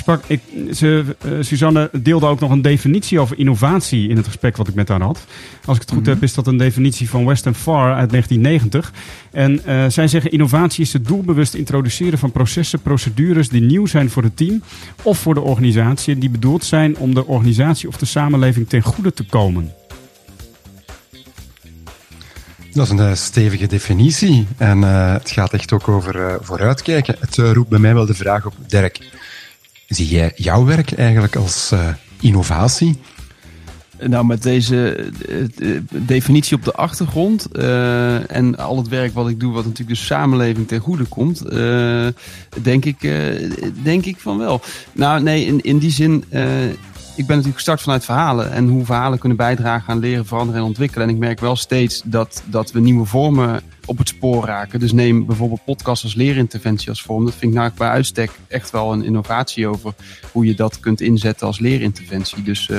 Sprak, 0.02 0.24
ik, 0.28 0.42
ze, 0.74 1.16
uh, 1.26 1.32
Suzanne 1.40 1.90
deelde 2.02 2.26
ook 2.26 2.40
nog 2.40 2.52
een 2.52 2.62
definitie 2.62 3.20
over 3.20 3.38
innovatie 3.40 4.10
in 4.10 4.18
het 4.18 4.26
gesprek 4.26 4.58
wat 4.58 4.68
ik 4.68 4.74
met 4.74 4.88
haar 4.88 5.02
had. 5.02 5.26
Als 5.66 5.76
ik 5.76 5.82
het 5.82 5.92
goed 5.92 6.00
mm 6.00 6.06
-hmm. 6.06 6.14
heb, 6.14 6.24
is 6.24 6.34
dat 6.34 6.48
een 6.48 6.58
definitie 6.58 7.10
van 7.10 7.26
Weston 7.26 7.54
Farr 7.54 7.94
uit 7.94 8.10
1990. 8.10 8.94
En 9.32 9.62
uh, 9.68 9.86
zij 9.88 10.08
zeggen 10.08 10.32
innovatie 10.32 10.84
is 10.84 10.94
het 10.94 11.08
doelbewust 11.08 11.54
introduceren 11.54 12.20
van 12.20 12.32
processen, 12.32 12.82
procedures 12.82 13.50
die 13.50 13.62
nieuw 13.62 13.86
zijn 13.86 14.10
voor 14.10 14.24
het 14.24 14.38
team 14.38 14.64
of 15.04 15.18
voor 15.18 15.34
de 15.34 15.42
organisatie 15.42 16.14
en 16.14 16.20
die 16.20 16.30
bedoeld 16.30 16.64
zijn 16.64 16.98
om 16.98 17.14
de 17.14 17.26
organisatie 17.26 17.88
of 17.88 17.98
de 17.98 18.06
samenleving 18.06 18.70
ten 18.70 18.82
goede 18.82 19.14
te 19.14 19.26
komen. 19.26 19.74
Dat 22.74 22.86
is 22.86 22.90
een 22.90 23.10
uh, 23.10 23.14
stevige 23.14 23.68
definitie 23.68 24.48
en 24.58 24.78
uh, 24.78 25.14
het 25.14 25.32
gaat 25.32 25.54
echt 25.54 25.74
ook 25.74 25.88
over 25.88 26.16
uh, 26.16 26.36
vooruitkijken. 26.40 27.16
Het 27.20 27.36
roept 27.36 27.70
bij 27.70 27.80
mij 27.80 27.94
wel 27.94 28.06
de 28.06 28.14
vraag 28.14 28.46
op, 28.46 28.54
Dirk, 28.68 29.00
zie 29.96 30.08
jij 30.08 30.32
jouw 30.36 30.66
werk 30.66 30.92
eigenlijk 30.92 31.36
als 31.36 31.74
innovatie? 32.20 33.00
Nou, 34.08 34.26
met 34.26 34.44
deze 34.44 35.10
uh, 35.60 35.80
definitie 35.90 36.58
op 36.58 36.64
de 36.64 36.74
achtergrond 36.74 37.52
en 38.28 38.58
al 38.58 38.78
het 38.78 38.88
werk 38.88 39.14
wat 39.14 39.30
ik 39.30 39.40
doe, 39.40 39.54
wat 39.54 39.66
natuurlijk 39.66 40.00
de 40.00 40.06
samenleving 40.06 40.68
ten 40.68 40.80
goede 40.80 41.04
komt, 41.04 41.44
denk, 42.62 42.86
ik, 42.86 43.00
denk 43.84 44.06
ik 44.06 44.20
van 44.20 44.38
wel. 44.38 44.62
Nou, 44.92 45.24
nee, 45.24 45.46
in, 45.46 45.62
in 45.62 45.78
die 45.78 45.92
zin, 45.92 46.24
ik 47.16 47.26
ben 47.28 47.28
natuurlijk 47.28 47.56
gestart 47.56 47.82
vanuit 47.82 48.06
verhalen 48.06 48.52
en 48.52 48.68
hoe 48.68 48.86
verhalen 48.86 49.20
kunnen 49.20 49.38
bijdragen 49.38 49.94
aan 49.94 50.00
leren, 50.00 50.26
veranderen 50.26 50.62
en 50.62 50.68
ontwikkelen. 50.68 51.08
En 51.08 51.14
ik 51.14 51.20
merk 51.20 51.40
wel 51.40 51.56
steeds 51.56 52.02
dat, 52.06 52.44
dat 52.46 52.72
we 52.72 52.80
nieuwe 52.80 53.06
vormen 53.06 53.62
op 53.86 53.98
het 53.98 54.08
spoor 54.08 54.46
raken. 54.46 54.80
Dus 54.80 54.92
neem 54.92 55.26
bijvoorbeeld 55.26 55.64
podcast 55.66 56.04
als 56.04 56.16
leerinterventie 56.16 56.90
als 56.90 57.02
vorm. 57.02 57.26
Dat 57.26 57.36
vind 57.36 57.52
ik 57.52 57.58
nou 57.58 57.72
bij 57.78 57.90
uitstek 57.90 58.32
echt 58.48 58.72
wel 58.72 58.94
een 58.94 59.04
innovatie 59.04 59.68
over 59.68 59.94
hoe 60.32 60.46
je 60.46 60.56
dat 60.56 60.80
kunt 60.80 61.02
inzetten 61.02 61.48
als 61.48 61.60
leerinterventie. 61.60 62.44
Dus 62.44 62.70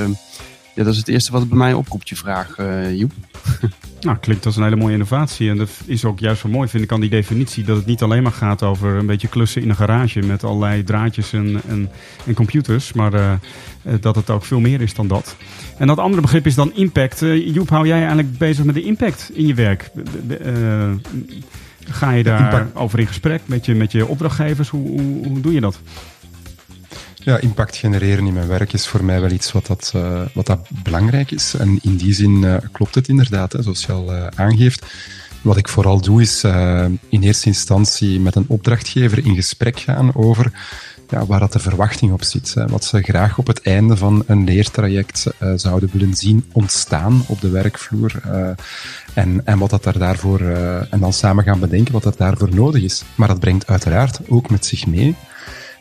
ja, 0.75 0.85
dat 0.85 0.93
is 0.93 0.99
het 0.99 1.09
eerste 1.09 1.33
wat 1.33 1.41
het 1.41 1.49
bij 1.49 1.59
mij 1.59 1.73
oproept, 1.73 2.09
je 2.09 2.17
vraag, 2.17 2.59
uh, 2.59 2.99
Joep. 2.99 3.13
Nou, 4.03 4.17
klinkt 4.17 4.47
als 4.47 4.57
een 4.57 4.63
hele 4.63 4.77
mooie 4.77 4.93
innovatie. 4.93 5.51
En 5.51 5.57
dat 5.57 5.71
is 5.85 6.05
ook 6.05 6.19
juist 6.19 6.41
zo 6.41 6.49
mooi, 6.49 6.69
vind 6.69 6.85
ik, 6.85 6.93
aan 6.93 7.01
die 7.01 7.11
definitie. 7.11 7.65
Dat 7.65 7.77
het 7.77 7.87
niet 7.87 8.03
alleen 8.03 8.23
maar 8.23 8.33
gaat 8.33 8.63
over 8.63 8.95
een 8.97 9.07
beetje 9.07 9.29
klussen 9.29 9.63
in 9.63 9.69
een 9.69 9.77
garage 9.77 10.21
met 10.21 10.45
allerlei 10.45 10.85
draadjes 10.85 11.33
en, 11.33 11.61
en, 11.69 11.91
en 12.27 12.35
computers. 12.35 12.93
Maar 12.93 13.15
uh, 13.15 13.33
dat 14.01 14.15
het 14.15 14.31
ook 14.31 14.45
veel 14.45 14.61
meer 14.61 14.81
is 14.81 14.95
dan 14.95 15.07
dat. 15.07 15.37
En 15.79 15.87
dat 15.87 15.99
andere 15.99 16.23
begrip 16.23 16.47
is 16.47 16.55
dan 16.55 16.75
impact. 16.75 17.23
Uh, 17.23 17.55
Joep, 17.55 17.69
hou 17.69 17.87
jij 17.87 17.99
eigenlijk 17.99 18.39
bezig 18.39 18.65
met 18.65 18.75
de 18.75 18.83
impact 18.83 19.31
in 19.35 19.47
je 19.47 19.55
werk? 19.55 19.91
ga 21.85 22.11
je 22.11 22.23
daar 22.23 22.67
over 22.75 22.99
in 22.99 23.07
gesprek 23.07 23.41
met 23.45 23.67
je, 23.67 23.75
met 23.75 23.93
je 23.93 24.07
opdrachtgevers? 24.07 24.69
Hoe, 24.69 25.01
hoe, 25.01 25.27
hoe 25.27 25.41
doe 25.41 25.53
je 25.53 25.61
dat? 25.61 25.81
Ja, 27.25 27.39
impact 27.39 27.77
genereren 27.77 28.27
in 28.27 28.33
mijn 28.33 28.49
werk 28.49 28.73
is 28.73 28.87
voor 28.87 29.05
mij 29.05 29.21
wel 29.21 29.31
iets 29.31 29.53
wat 29.53 29.67
dat, 29.67 29.93
uh, 29.97 30.21
wat 30.35 30.47
dat 30.47 30.69
belangrijk 30.83 31.31
is. 31.31 31.55
En 31.55 31.79
in 31.83 31.97
die 31.97 32.15
zin 32.15 32.43
uh, 32.43 32.57
klopt 32.73 32.95
het 32.95 33.09
inderdaad, 33.09 33.53
hè, 33.53 33.63
zoals 33.63 33.85
je 33.85 33.93
al 33.93 34.15
uh, 34.15 34.27
aangeeft. 34.35 34.87
Wat 35.43 35.57
ik 35.57 35.69
vooral 35.69 36.01
doe 36.01 36.21
is 36.21 36.45
in 37.09 37.23
eerste 37.23 37.47
instantie 37.47 38.21
met 38.21 38.35
een 38.35 38.45
opdrachtgever 38.49 39.27
in 39.27 39.35
gesprek 39.35 39.81
gaan 39.81 40.15
over 40.15 40.53
ja, 41.09 41.27
waar 41.27 41.41
dat 41.41 41.53
de 41.53 41.59
verwachting 41.59 42.13
op 42.13 42.25
zit. 42.25 42.55
Hè. 42.55 42.67
Wat 42.67 42.85
ze 42.85 43.03
graag 43.03 43.39
op 43.39 43.47
het 43.47 43.63
einde 43.63 43.97
van 43.97 44.25
een 44.27 44.45
leertraject 44.45 45.27
zouden 45.57 45.91
willen 45.93 46.15
zien 46.15 46.45
ontstaan 46.53 47.25
op 47.27 47.41
de 47.41 47.49
werkvloer. 47.49 48.21
En, 49.15 49.41
en 49.45 49.59
wat 49.59 49.71
dat 49.71 49.87
er 49.87 49.99
daarvoor, 49.99 50.41
en 50.91 51.01
dan 51.01 51.13
samen 51.13 51.45
gaan 51.45 51.61
bedenken 51.61 51.93
wat 51.93 52.03
dat 52.03 52.19
daarvoor 52.19 52.55
nodig 52.55 52.83
is. 52.83 53.03
Maar 53.15 53.29
dat 53.29 53.41
brengt 53.41 53.67
uiteraard 53.67 54.21
ook 54.29 54.51
met 54.51 54.67
zich 54.67 54.87
mee 54.87 55.17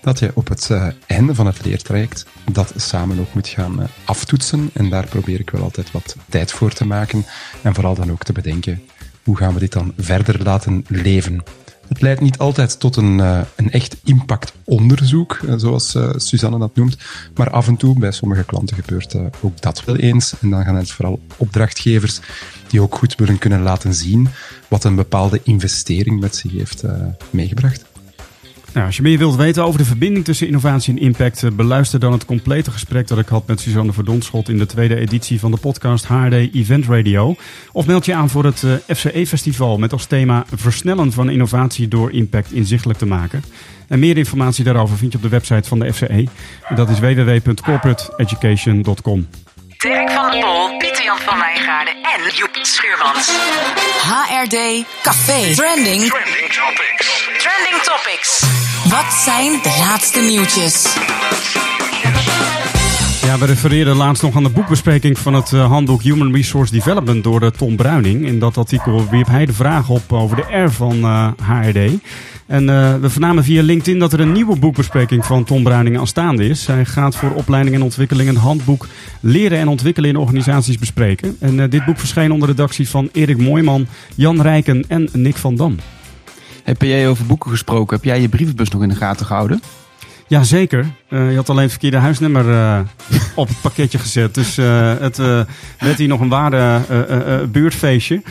dat 0.01 0.19
je 0.19 0.31
op 0.33 0.47
het 0.47 0.71
einde 1.07 1.35
van 1.35 1.45
het 1.45 1.65
leertraject 1.65 2.25
dat 2.51 2.73
samen 2.75 3.19
ook 3.19 3.33
moet 3.33 3.47
gaan 3.47 3.87
aftoetsen. 4.05 4.69
En 4.73 4.89
daar 4.89 5.07
probeer 5.07 5.39
ik 5.39 5.49
wel 5.49 5.63
altijd 5.63 5.91
wat 5.91 6.15
tijd 6.29 6.51
voor 6.51 6.73
te 6.73 6.85
maken. 6.85 7.25
En 7.61 7.73
vooral 7.73 7.95
dan 7.95 8.11
ook 8.11 8.23
te 8.23 8.33
bedenken, 8.33 8.81
hoe 9.23 9.37
gaan 9.37 9.53
we 9.53 9.59
dit 9.59 9.71
dan 9.71 9.93
verder 9.97 10.43
laten 10.43 10.85
leven? 10.87 11.43
Het 11.87 12.01
leidt 12.01 12.21
niet 12.21 12.37
altijd 12.37 12.79
tot 12.79 12.95
een, 12.95 13.17
uh, 13.17 13.41
een 13.55 13.71
echt 13.71 13.97
impactonderzoek, 14.03 15.39
zoals 15.55 15.97
Suzanne 16.15 16.59
dat 16.59 16.75
noemt. 16.75 16.97
Maar 17.35 17.49
af 17.49 17.67
en 17.67 17.75
toe, 17.75 17.99
bij 17.99 18.11
sommige 18.11 18.43
klanten 18.43 18.75
gebeurt 18.75 19.15
ook 19.41 19.61
dat 19.61 19.83
wel 19.83 19.95
eens. 19.95 20.33
En 20.41 20.49
dan 20.49 20.63
gaan 20.63 20.75
het 20.75 20.91
vooral 20.91 21.19
opdrachtgevers 21.37 22.19
die 22.67 22.81
ook 22.81 22.95
goed 22.95 23.15
willen 23.15 23.37
kunnen 23.37 23.61
laten 23.61 23.93
zien 23.93 24.27
wat 24.67 24.83
een 24.83 24.95
bepaalde 24.95 25.41
investering 25.43 26.19
met 26.19 26.35
zich 26.35 26.51
heeft 26.51 26.83
meegebracht. 27.29 27.90
Nou, 28.73 28.85
als 28.85 28.95
je 28.95 29.01
meer 29.01 29.17
wilt 29.17 29.35
weten 29.35 29.63
over 29.63 29.79
de 29.79 29.85
verbinding 29.85 30.25
tussen 30.25 30.47
innovatie 30.47 30.93
en 30.93 31.01
impact, 31.01 31.43
eh, 31.43 31.51
beluister 31.51 31.99
dan 31.99 32.11
het 32.11 32.25
complete 32.25 32.71
gesprek 32.71 33.07
dat 33.07 33.17
ik 33.17 33.27
had 33.27 33.47
met 33.47 33.59
Suzanne 33.59 33.93
Verdonschot 33.93 34.49
in 34.49 34.57
de 34.57 34.65
tweede 34.65 34.95
editie 34.95 35.39
van 35.39 35.51
de 35.51 35.57
podcast 35.57 36.05
HD 36.05 36.33
Event 36.33 36.85
Radio. 36.85 37.35
Of 37.71 37.85
meld 37.85 38.05
je 38.05 38.15
aan 38.15 38.29
voor 38.29 38.45
het 38.45 38.63
eh, 38.63 38.71
FCE-festival 38.95 39.77
met 39.77 39.91
als 39.91 40.05
thema 40.05 40.45
Versnellen 40.55 41.11
van 41.11 41.29
innovatie 41.29 41.87
door 41.87 42.11
impact 42.11 42.51
inzichtelijk 42.51 42.99
te 42.99 43.05
maken. 43.05 43.43
En 43.87 43.99
meer 43.99 44.17
informatie 44.17 44.63
daarover 44.63 44.97
vind 44.97 45.11
je 45.11 45.17
op 45.17 45.23
de 45.23 45.29
website 45.29 45.67
van 45.67 45.79
de 45.79 45.93
FCE. 45.93 46.27
Dat 46.75 46.89
is 46.89 46.99
www.corporateeducation.com. 46.99 49.27
Dirk 49.81 50.11
van 50.11 50.31
der 50.31 50.41
Pol, 50.41 50.77
Pieter 50.77 51.03
Jan 51.03 51.17
van 51.19 51.39
Wijngaarden 51.39 51.93
en 51.93 52.29
Joep 52.33 52.57
Schuurmans. 52.61 53.27
HRD 54.01 54.85
Café. 55.01 55.53
Trending. 55.55 56.09
Trending 56.09 56.53
Topics. 56.53 57.27
Trending 57.37 57.81
Topics. 57.83 58.43
Wat 58.89 59.13
zijn 59.13 59.61
de 59.61 59.77
laatste 59.79 60.19
nieuwtjes? 60.19 60.83
Ja, 63.21 63.37
we 63.37 63.45
refereerden 63.45 63.95
laatst 63.95 64.23
nog 64.23 64.35
aan 64.35 64.43
de 64.43 64.49
boekbespreking 64.49 65.17
van 65.17 65.33
het 65.33 65.51
uh, 65.51 65.67
handboek 65.67 66.01
Human 66.01 66.33
Resource 66.33 66.73
Development 66.73 67.23
door 67.23 67.43
uh, 67.43 67.49
Tom 67.49 67.75
Bruining. 67.75 68.25
In 68.25 68.39
dat 68.39 68.57
artikel 68.57 69.09
wierp 69.09 69.27
hij 69.27 69.45
de 69.45 69.53
vraag 69.53 69.89
op 69.89 70.13
over 70.13 70.35
de 70.35 70.63
R 70.63 70.71
van 70.71 70.97
uh, 70.97 71.27
HRD. 71.43 71.91
En 72.45 72.65
we 73.01 73.09
vernamen 73.09 73.43
via 73.43 73.61
LinkedIn 73.63 73.99
dat 73.99 74.13
er 74.13 74.19
een 74.19 74.31
nieuwe 74.31 74.59
boekbespreking 74.59 75.25
van 75.25 75.43
Tom 75.43 75.63
Bruining 75.63 75.99
aanstaande 75.99 76.47
is. 76.47 76.67
Hij 76.67 76.85
gaat 76.85 77.15
voor 77.15 77.31
opleiding 77.31 77.75
en 77.75 77.81
ontwikkeling 77.81 78.29
een 78.29 78.35
handboek 78.35 78.87
leren 79.19 79.57
en 79.57 79.67
ontwikkelen 79.67 80.09
in 80.09 80.15
organisaties 80.15 80.77
bespreken. 80.77 81.37
En 81.39 81.69
dit 81.69 81.85
boek 81.85 81.97
verscheen 81.97 82.31
onder 82.31 82.47
redactie 82.47 82.89
van 82.89 83.09
Erik 83.11 83.37
Mooijman, 83.37 83.87
Jan 84.15 84.41
Rijken 84.41 84.85
en 84.87 85.09
Nick 85.13 85.37
van 85.37 85.55
Dam. 85.55 85.75
Heb 86.63 86.81
jij 86.81 87.07
over 87.07 87.25
boeken 87.25 87.51
gesproken? 87.51 87.95
Heb 87.95 88.05
jij 88.05 88.21
je 88.21 88.29
brievenbus 88.29 88.69
nog 88.69 88.81
in 88.81 88.89
de 88.89 88.95
gaten 88.95 89.25
gehouden? 89.25 89.61
Jazeker. 90.27 90.85
Uh, 91.13 91.29
je 91.29 91.35
had 91.35 91.49
alleen 91.49 91.61
het 91.61 91.71
verkeerde 91.71 91.97
huisnummer 91.97 92.45
uh, 92.49 92.79
op 93.35 93.47
het 93.47 93.61
pakketje 93.61 93.97
gezet. 93.97 94.33
Dus 94.33 94.57
uh, 94.57 94.93
het 94.99 95.17
werd 95.79 95.97
hier 95.97 96.07
nog 96.07 96.19
een 96.19 96.29
ware 96.29 96.81
buurtfeestje. 97.47 98.21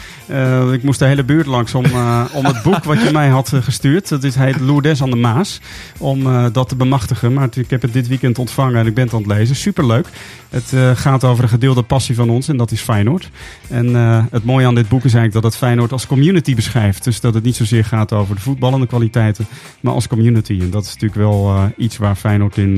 ik 0.73 0.83
moest 0.83 0.99
de 0.99 1.05
hele 1.05 1.25
buurt 1.25 1.47
langs 1.47 1.75
om, 1.75 1.85
om 2.33 2.45
het 2.45 2.63
boek 2.63 2.85
wat 2.85 3.03
je 3.03 3.11
mij 3.13 3.29
had 3.29 3.53
gestuurd. 3.61 4.09
Dat 4.09 4.25
is, 4.25 4.35
heet 4.35 4.61
Lourdes 4.61 5.03
aan 5.03 5.11
de 5.11 5.17
Maas. 5.17 5.61
Om 5.99 6.53
dat 6.53 6.69
te 6.69 6.77
bemachtigen. 6.77 7.33
Maar 7.33 7.49
ik 7.51 7.71
heb 7.71 7.83
het 7.83 7.93
dit 7.93 8.09
weekend 8.09 8.39
ontvangen 8.39 8.81
en 8.81 8.87
ik 8.87 8.95
ben 8.95 9.05
het 9.05 9.15
aan 9.15 9.23
het 9.23 9.31
lezen. 9.31 9.57
Superleuk. 9.57 10.07
Het 10.49 10.99
gaat 10.99 11.25
over 11.25 11.45
een 11.45 11.51
gedeelde 11.51 11.83
passie 11.83 12.15
van 12.15 12.31
ons 12.31 12.49
en 12.49 12.57
dat 12.57 12.71
is 12.71 12.81
Feyenoord. 12.81 13.31
En 13.69 13.95
het 14.31 14.45
mooie 14.45 14.67
aan 14.67 14.75
dit 14.75 14.89
boek 14.89 15.05
is 15.05 15.15
eigenlijk 15.15 15.43
dat 15.43 15.53
het 15.53 15.57
Feyenoord 15.57 15.93
als 15.93 16.07
community 16.07 16.55
beschrijft. 16.55 17.05
Dus 17.05 17.21
dat 17.21 17.35
het 17.35 17.45
niet 17.45 17.57
zozeer 17.57 17.85
gaat 17.85 18.13
over 18.13 18.35
de 18.35 18.41
voetballende 18.41 18.87
kwaliteiten, 18.87 19.47
maar 19.81 19.93
als 19.93 20.09
community. 20.09 20.59
En 20.61 20.71
dat 20.71 20.85
is 20.85 20.95
natuurlijk 20.95 21.21
wel 21.21 21.71
iets 21.77 21.97
waar 21.97 22.15
Feyenoord 22.15 22.57
in, 22.57 22.70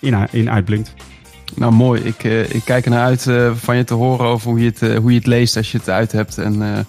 in, 0.00 0.28
in 0.30 0.50
uitblinkt. 0.50 0.94
Nou, 1.54 1.72
mooi. 1.72 2.02
Ik, 2.02 2.24
uh, 2.24 2.50
ik 2.50 2.62
kijk 2.64 2.84
er 2.84 2.90
naar 2.90 3.04
uit 3.04 3.26
uh, 3.26 3.54
van 3.54 3.76
je 3.76 3.84
te 3.84 3.94
horen 3.94 4.26
over 4.26 4.50
hoe 4.50 4.60
je, 4.60 4.66
het, 4.66 4.80
hoe 4.96 5.10
je 5.10 5.18
het 5.18 5.26
leest 5.26 5.56
als 5.56 5.72
je 5.72 5.78
het 5.78 5.88
uit 5.88 6.12
hebt. 6.12 6.38
En 6.38 6.86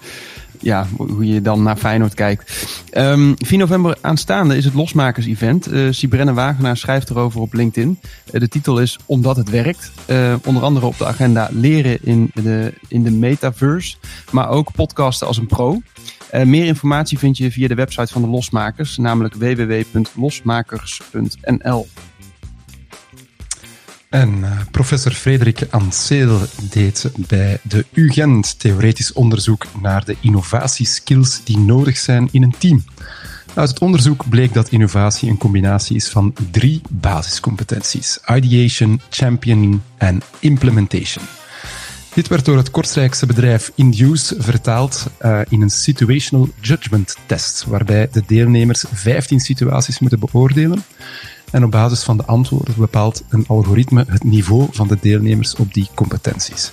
ja, 0.60 0.86
hoe 0.96 1.26
je 1.26 1.42
dan 1.42 1.62
naar 1.62 1.76
Feyenoord 1.76 2.14
kijkt. 2.14 2.66
Um, 2.92 3.34
4 3.38 3.58
november 3.58 3.96
aanstaande 4.00 4.56
is 4.56 4.64
het 4.64 4.74
Losmakers-event. 4.74 5.72
Uh, 5.72 5.88
Sibrenne 5.90 6.32
Wagenaar 6.32 6.76
schrijft 6.76 7.10
erover 7.10 7.40
op 7.40 7.52
LinkedIn. 7.52 7.98
De 8.30 8.48
titel 8.48 8.80
is 8.80 8.98
Omdat 9.06 9.36
het 9.36 9.50
werkt. 9.50 9.92
Onder 10.44 10.62
andere 10.62 10.86
op 10.86 10.98
de 10.98 11.06
agenda 11.06 11.48
leren 11.52 11.98
in 12.02 12.30
de, 12.34 12.72
in 12.88 13.02
de 13.02 13.10
metaverse. 13.10 13.96
Maar 14.30 14.48
ook 14.48 14.72
podcasten 14.72 15.26
als 15.26 15.36
een 15.36 15.46
pro. 15.46 15.80
meer 16.44 16.64
informatie 16.64 17.18
vind 17.18 17.36
je 17.36 17.50
via 17.50 17.68
de 17.68 17.74
website 17.74 18.12
van 18.12 18.22
de 18.22 18.28
Losmakers. 18.28 18.96
Namelijk 18.96 19.34
www.losmakers.nl 19.34 21.86
en 24.10 24.38
uh, 24.38 24.50
professor 24.70 25.12
Frederik 25.12 25.66
Anseel 25.70 26.40
deed 26.70 27.10
bij 27.16 27.60
de 27.62 27.86
UGent 27.92 28.58
theoretisch 28.58 29.12
onderzoek 29.12 29.66
naar 29.80 30.04
de 30.04 30.16
innovatieskills 30.20 31.40
die 31.44 31.58
nodig 31.58 31.96
zijn 31.96 32.28
in 32.32 32.42
een 32.42 32.54
team. 32.58 32.84
Uit 33.54 33.68
het 33.68 33.78
onderzoek 33.78 34.28
bleek 34.28 34.52
dat 34.52 34.68
innovatie 34.68 35.30
een 35.30 35.38
combinatie 35.38 35.96
is 35.96 36.08
van 36.08 36.34
drie 36.50 36.80
basiscompetenties: 36.90 38.18
ideation, 38.26 39.00
championing 39.08 39.80
en 39.96 40.22
implementation. 40.38 41.24
Dit 42.14 42.28
werd 42.28 42.44
door 42.44 42.56
het 42.56 42.70
Kortrijkse 42.70 43.26
bedrijf 43.26 43.72
Induce 43.74 44.34
vertaald 44.38 45.06
uh, 45.20 45.40
in 45.48 45.62
een 45.62 45.70
situational 45.70 46.48
judgment 46.60 47.16
test, 47.26 47.64
waarbij 47.64 48.08
de 48.12 48.22
deelnemers 48.26 48.84
15 48.92 49.40
situaties 49.40 49.98
moeten 49.98 50.20
beoordelen. 50.20 50.84
En 51.50 51.64
op 51.64 51.70
basis 51.70 52.02
van 52.02 52.16
de 52.16 52.24
antwoorden 52.24 52.74
bepaalt 52.76 53.22
een 53.28 53.44
algoritme 53.46 54.04
het 54.08 54.24
niveau 54.24 54.68
van 54.70 54.88
de 54.88 54.98
deelnemers 55.00 55.54
op 55.54 55.74
die 55.74 55.88
competenties. 55.94 56.72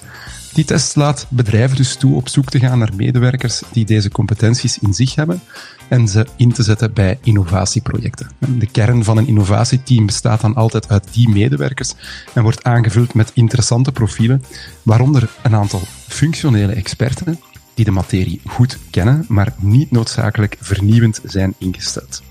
Die 0.55 0.65
test 0.65 0.95
laat 0.95 1.25
bedrijven 1.29 1.77
dus 1.77 1.95
toe 1.95 2.15
op 2.15 2.29
zoek 2.29 2.49
te 2.49 2.59
gaan 2.59 2.79
naar 2.79 2.95
medewerkers 2.95 3.61
die 3.71 3.85
deze 3.85 4.09
competenties 4.09 4.79
in 4.79 4.93
zich 4.93 5.15
hebben 5.15 5.41
en 5.87 6.07
ze 6.07 6.27
in 6.35 6.51
te 6.51 6.63
zetten 6.63 6.93
bij 6.93 7.19
innovatieprojecten. 7.23 8.29
De 8.57 8.71
kern 8.71 9.03
van 9.03 9.17
een 9.17 9.27
innovatieteam 9.27 10.05
bestaat 10.05 10.41
dan 10.41 10.55
altijd 10.55 10.89
uit 10.89 11.13
die 11.13 11.29
medewerkers 11.29 11.93
en 12.33 12.43
wordt 12.43 12.63
aangevuld 12.63 13.13
met 13.13 13.31
interessante 13.33 13.91
profielen, 13.91 14.43
waaronder 14.83 15.29
een 15.43 15.55
aantal 15.55 15.81
functionele 16.07 16.73
experten 16.73 17.39
die 17.73 17.85
de 17.85 17.91
materie 17.91 18.41
goed 18.45 18.77
kennen, 18.89 19.25
maar 19.27 19.53
niet 19.57 19.91
noodzakelijk 19.91 20.57
vernieuwend 20.59 21.19
zijn 21.23 21.53
ingesteld. 21.57 22.21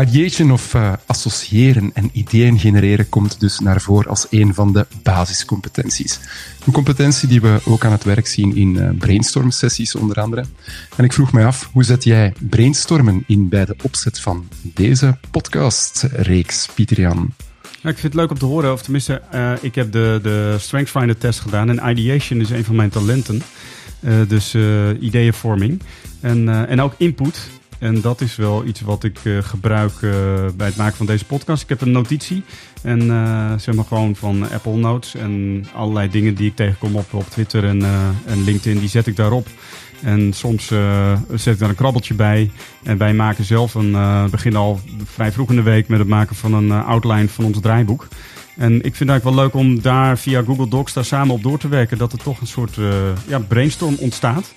Ideation 0.00 0.52
of 0.52 0.74
uh, 0.74 0.92
associëren 1.06 1.90
en 1.94 2.10
ideeën 2.12 2.58
genereren 2.58 3.08
komt 3.08 3.40
dus 3.40 3.58
naar 3.58 3.80
voren 3.80 4.10
als 4.10 4.26
een 4.30 4.54
van 4.54 4.72
de 4.72 4.86
basiscompetenties. 5.02 6.20
Een 6.66 6.72
competentie 6.72 7.28
die 7.28 7.40
we 7.40 7.60
ook 7.64 7.84
aan 7.84 7.92
het 7.92 8.04
werk 8.04 8.26
zien 8.26 8.56
in 8.56 8.74
uh, 8.74 8.90
brainstorm-sessies 8.98 9.94
onder 9.94 10.20
andere. 10.20 10.44
En 10.96 11.04
ik 11.04 11.12
vroeg 11.12 11.32
mij 11.32 11.46
af, 11.46 11.68
hoe 11.72 11.84
zet 11.84 12.04
jij 12.04 12.32
brainstormen 12.38 13.24
in 13.26 13.48
bij 13.48 13.64
de 13.64 13.76
opzet 13.82 14.20
van 14.20 14.48
deze 14.62 15.18
podcast-reeks, 15.30 16.68
Pieter 16.74 17.00
Jan? 17.00 17.34
Ja, 17.62 17.88
ik 17.88 17.98
vind 17.98 18.02
het 18.02 18.14
leuk 18.14 18.30
om 18.30 18.38
te 18.38 18.44
horen, 18.44 18.72
of 18.72 18.82
tenminste, 18.82 19.22
uh, 19.34 19.52
ik 19.60 19.74
heb 19.74 19.92
de, 19.92 20.20
de 20.22 20.56
Strengthsfinder 20.58 21.18
test 21.18 21.40
gedaan 21.40 21.68
en 21.68 21.90
ideation 21.90 22.40
is 22.40 22.50
een 22.50 22.64
van 22.64 22.76
mijn 22.76 22.90
talenten. 22.90 23.42
dus 24.28 24.54
ideeënvorming 25.00 25.82
en, 26.20 26.68
en 26.68 26.80
ook 26.80 26.94
input. 26.96 27.50
En 27.82 28.00
dat 28.00 28.20
is 28.20 28.36
wel 28.36 28.64
iets 28.64 28.80
wat 28.80 29.04
ik 29.04 29.18
uh, 29.24 29.42
gebruik 29.42 29.92
uh, 30.00 30.12
bij 30.56 30.66
het 30.66 30.76
maken 30.76 30.96
van 30.96 31.06
deze 31.06 31.24
podcast. 31.24 31.62
Ik 31.62 31.68
heb 31.68 31.80
een 31.80 31.90
notitie. 31.90 32.42
En 32.82 33.02
uh, 33.02 33.52
zeg 33.56 33.74
maar 33.74 33.84
gewoon 33.84 34.16
van 34.16 34.50
Apple 34.50 34.76
Notes. 34.76 35.14
En 35.14 35.64
allerlei 35.74 36.10
dingen 36.10 36.34
die 36.34 36.48
ik 36.48 36.56
tegenkom 36.56 36.96
op, 36.96 37.14
op 37.14 37.30
Twitter 37.30 37.64
en, 37.64 37.82
en 38.26 38.44
LinkedIn, 38.44 38.78
die 38.78 38.88
zet 38.88 39.06
ik 39.06 39.16
daarop. 39.16 39.46
En 40.02 40.32
soms 40.32 40.66
zet 41.34 41.54
ik 41.54 41.58
daar 41.58 41.68
een 41.68 41.74
krabbeltje 41.74 42.14
bij. 42.14 42.50
En 42.82 42.98
wij 42.98 43.14
maken 43.14 43.44
zelf 43.44 43.74
een, 43.74 43.96
beginnen 44.30 44.60
al 44.60 44.80
vrij 45.04 45.32
vroeg 45.32 45.50
in 45.50 45.56
de 45.56 45.62
week 45.62 45.88
met 45.88 45.98
het 45.98 46.08
maken 46.08 46.36
van 46.36 46.54
een 46.54 46.72
outline 46.72 47.28
van 47.28 47.44
ons 47.44 47.60
draaiboek. 47.60 48.08
En 48.56 48.74
ik 48.74 48.94
vind 48.94 48.98
het 48.98 49.08
eigenlijk 49.08 49.36
wel 49.36 49.44
leuk 49.44 49.54
om 49.54 49.80
daar 49.80 50.18
via 50.18 50.42
Google 50.42 50.68
Docs 50.68 50.92
daar 50.92 51.04
samen 51.04 51.34
op 51.34 51.42
door 51.42 51.58
te 51.58 51.68
werken. 51.68 51.98
Dat 51.98 52.12
er 52.12 52.18
toch 52.18 52.40
een 52.40 52.46
soort 52.46 52.76
ja, 53.26 53.38
brainstorm 53.38 53.96
ontstaat. 53.98 54.52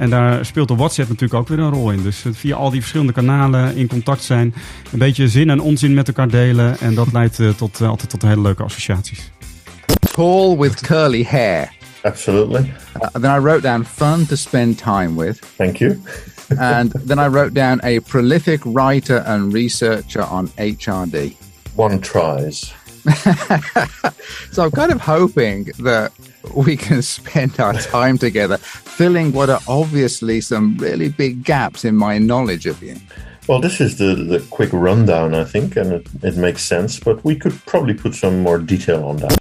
En 0.00 0.10
daar 0.10 0.44
speelt 0.44 0.68
de 0.68 0.74
WhatsApp 0.74 1.08
natuurlijk 1.08 1.40
ook 1.40 1.48
weer 1.48 1.58
een 1.58 1.72
rol 1.72 1.90
in. 1.90 2.02
Dus 2.02 2.24
eh, 2.24 2.32
via 2.34 2.56
al 2.56 2.70
die 2.70 2.80
verschillende 2.80 3.12
kanalen 3.12 3.76
in 3.76 3.88
contact 3.88 4.22
zijn, 4.22 4.54
een 4.92 4.98
beetje 4.98 5.28
zin 5.28 5.50
en 5.50 5.60
onzin 5.60 5.94
met 5.94 6.08
elkaar 6.08 6.28
delen. 6.28 6.78
En 6.78 6.94
dat 6.94 7.12
leidt 7.12 7.38
uh, 7.38 7.50
tot, 7.50 7.80
uh, 7.80 7.88
altijd 7.88 8.10
tot 8.10 8.22
hele 8.22 8.40
leuke 8.40 8.62
associaties. 8.62 9.30
Tall 10.12 10.56
with 10.56 10.80
curly 10.80 11.24
hair. 11.24 11.72
Absolutely. 12.02 12.72
Uh, 12.96 13.08
then 13.20 13.36
I 13.36 13.38
wrote 13.38 13.60
down 13.60 13.84
fun 13.84 14.26
to 14.26 14.36
spend 14.36 14.78
time 14.78 15.24
with. 15.24 15.38
Thank 15.56 15.76
you. 15.76 16.00
and 16.56 16.92
then 17.06 17.18
I 17.18 17.26
wrote 17.26 17.52
down 17.52 17.80
a 17.82 18.00
prolific 18.00 18.60
writer 18.64 19.22
and 19.26 19.52
researcher 19.52 20.22
on 20.30 20.48
HRD. 20.56 21.34
One 21.76 21.98
tries. 21.98 22.72
So 24.52 24.64
I'm 24.64 24.72
kind 24.72 24.90
of 24.90 25.00
hoping 25.00 25.64
that 25.78 26.12
we 26.56 26.76
can 26.76 27.02
spend 27.02 27.60
our 27.60 27.74
time 27.74 28.18
together 28.18 28.56
filling 28.56 29.32
what 29.32 29.48
are 29.48 29.60
obviously 29.68 30.40
some 30.40 30.76
really 30.76 31.08
big 31.08 31.44
gaps 31.44 31.84
in 31.84 31.94
my 31.96 32.18
knowledge 32.18 32.66
of 32.66 32.82
you. 32.82 32.96
Well, 33.46 33.60
this 33.60 33.80
is 33.80 33.98
the, 33.98 34.14
the 34.14 34.44
quick 34.50 34.70
rundown, 34.72 35.34
I 35.34 35.44
think, 35.44 35.76
and 35.76 35.92
it, 35.92 36.06
it 36.22 36.36
makes 36.36 36.62
sense, 36.62 37.00
but 37.00 37.24
we 37.24 37.36
could 37.36 37.54
probably 37.66 37.94
put 37.94 38.14
some 38.14 38.40
more 38.40 38.58
detail 38.58 39.04
on 39.04 39.16
that. 39.18 39.39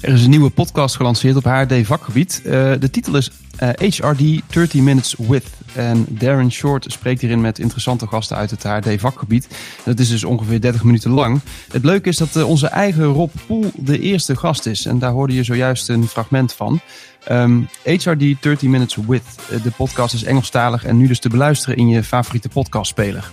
Er 0.00 0.12
is 0.12 0.24
een 0.24 0.30
nieuwe 0.30 0.50
podcast 0.50 0.96
gelanceerd 0.96 1.36
op 1.36 1.44
HRD 1.44 1.86
vakgebied. 1.86 2.42
Eh, 2.44 2.72
de 2.78 2.90
titel 2.90 3.16
is 3.16 3.30
eh, 3.56 3.68
HRD 3.68 4.40
30 4.46 4.74
Minutes 4.74 5.14
With. 5.18 5.44
En 5.74 6.06
Darren 6.08 6.52
Short 6.52 6.84
spreekt 6.88 7.20
hierin 7.20 7.40
met 7.40 7.58
interessante 7.58 8.06
gasten 8.06 8.36
uit 8.36 8.50
het 8.50 8.62
HRD 8.62 9.00
vakgebied. 9.00 9.48
Dat 9.84 9.98
is 9.98 10.08
dus 10.08 10.24
ongeveer 10.24 10.60
30 10.60 10.84
minuten 10.84 11.10
lang. 11.10 11.40
Het 11.72 11.84
leuke 11.84 12.08
is 12.08 12.16
dat 12.16 12.36
eh, 12.36 12.48
onze 12.48 12.66
eigen 12.66 13.04
Rob 13.04 13.30
Poel 13.46 13.70
de 13.74 14.00
eerste 14.00 14.36
gast 14.36 14.66
is. 14.66 14.86
En 14.86 14.98
daar 14.98 15.10
hoorde 15.10 15.34
je 15.34 15.44
zojuist 15.44 15.88
een 15.88 16.08
fragment 16.08 16.52
van. 16.52 16.80
Ehm, 17.24 17.60
HRD 17.84 18.42
30 18.42 18.62
Minutes 18.62 18.96
With. 19.06 19.22
Eh, 19.50 19.62
de 19.62 19.70
podcast 19.70 20.14
is 20.14 20.24
Engelstalig 20.24 20.84
en 20.84 20.96
nu 20.96 21.06
dus 21.06 21.18
te 21.18 21.28
beluisteren 21.28 21.76
in 21.76 21.88
je 21.88 22.02
favoriete 22.02 22.48
podcastspeler. 22.48 23.30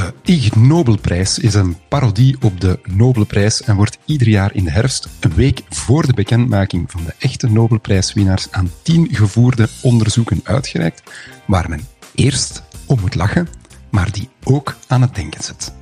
De 0.00 0.14
Ig 0.24 0.54
Nobelprijs 0.54 1.38
is 1.38 1.54
een 1.54 1.76
parodie 1.88 2.36
op 2.40 2.60
de 2.60 2.78
Nobelprijs 2.84 3.62
en 3.62 3.76
wordt 3.76 3.98
ieder 4.04 4.28
jaar 4.28 4.54
in 4.54 4.64
de 4.64 4.70
herfst, 4.70 5.08
een 5.20 5.34
week 5.34 5.62
voor 5.68 6.06
de 6.06 6.12
bekendmaking 6.12 6.90
van 6.90 7.04
de 7.04 7.14
echte 7.18 7.50
Nobelprijswinnaars, 7.50 8.50
aan 8.50 8.70
tien 8.82 9.08
gevoerde 9.10 9.68
onderzoeken 9.82 10.40
uitgereikt, 10.44 11.02
waar 11.46 11.68
men 11.68 11.86
eerst 12.14 12.62
om 12.86 13.00
moet 13.00 13.14
lachen, 13.14 13.48
maar 13.90 14.12
die 14.12 14.28
ook 14.42 14.76
aan 14.86 15.00
het 15.00 15.14
denken 15.14 15.42
zet. 15.42 15.79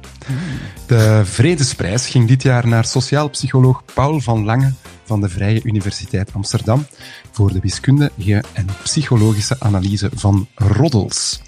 De 0.86 1.22
Vredesprijs 1.24 2.06
ging 2.06 2.28
dit 2.28 2.42
jaar 2.42 2.68
naar 2.68 2.84
sociaal 2.84 3.28
psycholoog 3.28 3.82
Paul 3.94 4.20
van 4.20 4.44
Lange 4.44 4.72
van 5.04 5.20
de 5.20 5.28
Vrije 5.28 5.60
Universiteit 5.62 6.32
Amsterdam 6.32 6.86
voor 7.30 7.52
de 7.52 7.60
wiskundige 7.60 8.44
en 8.52 8.66
psychologische 8.82 9.56
analyse 9.58 10.10
van 10.14 10.48
roddels. 10.54 11.40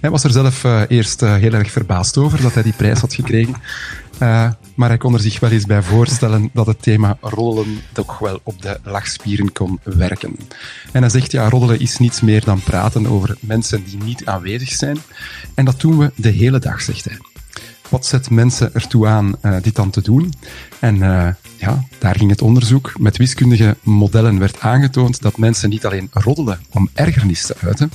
Hij 0.00 0.10
was 0.10 0.24
er 0.24 0.30
zelf 0.30 0.64
eh, 0.64 0.82
eerst 0.88 1.22
eh, 1.22 1.34
heel 1.34 1.52
erg 1.52 1.70
verbaasd 1.70 2.16
over 2.16 2.42
dat 2.42 2.54
hij 2.54 2.62
die 2.62 2.72
prijs 2.72 3.00
had 3.00 3.14
gekregen. 3.14 3.54
Eh, 4.18 4.50
maar 4.74 4.88
hij 4.88 4.98
kon 4.98 5.14
er 5.14 5.20
zich 5.20 5.40
wel 5.40 5.50
eens 5.50 5.66
bij 5.66 5.82
voorstellen 5.82 6.50
dat 6.52 6.66
het 6.66 6.82
thema 6.82 7.16
roddelen 7.20 7.80
toch 7.92 8.18
wel 8.18 8.40
op 8.42 8.62
de 8.62 8.80
lachspieren 8.82 9.52
kon 9.52 9.80
werken. 9.82 10.36
En 10.92 11.00
hij 11.00 11.10
zegt, 11.10 11.32
ja, 11.32 11.48
roddelen 11.48 11.80
is 11.80 11.98
niets 11.98 12.20
meer 12.20 12.44
dan 12.44 12.60
praten 12.60 13.06
over 13.06 13.36
mensen 13.40 13.84
die 13.84 14.02
niet 14.02 14.26
aanwezig 14.26 14.68
zijn. 14.68 14.98
En 15.54 15.64
dat 15.64 15.80
doen 15.80 15.98
we 15.98 16.12
de 16.16 16.30
hele 16.30 16.58
dag, 16.58 16.80
zegt 16.80 17.04
hij. 17.04 17.18
Wat 17.92 18.06
zet 18.06 18.30
mensen 18.30 18.74
ertoe 18.74 19.06
aan 19.06 19.34
eh, 19.40 19.56
dit 19.62 19.74
dan 19.74 19.90
te 19.90 20.00
doen? 20.00 20.32
En 20.78 21.02
eh, 21.02 21.28
ja, 21.56 21.84
daar 21.98 22.16
ging 22.16 22.30
het 22.30 22.42
onderzoek. 22.42 22.92
Met 22.98 23.16
wiskundige 23.16 23.76
modellen 23.82 24.38
werd 24.38 24.60
aangetoond 24.60 25.22
dat 25.22 25.36
mensen 25.36 25.70
niet 25.70 25.86
alleen 25.86 26.08
roddelen 26.12 26.60
om 26.70 26.88
ergernis 26.92 27.46
te 27.46 27.54
uiten, 27.60 27.92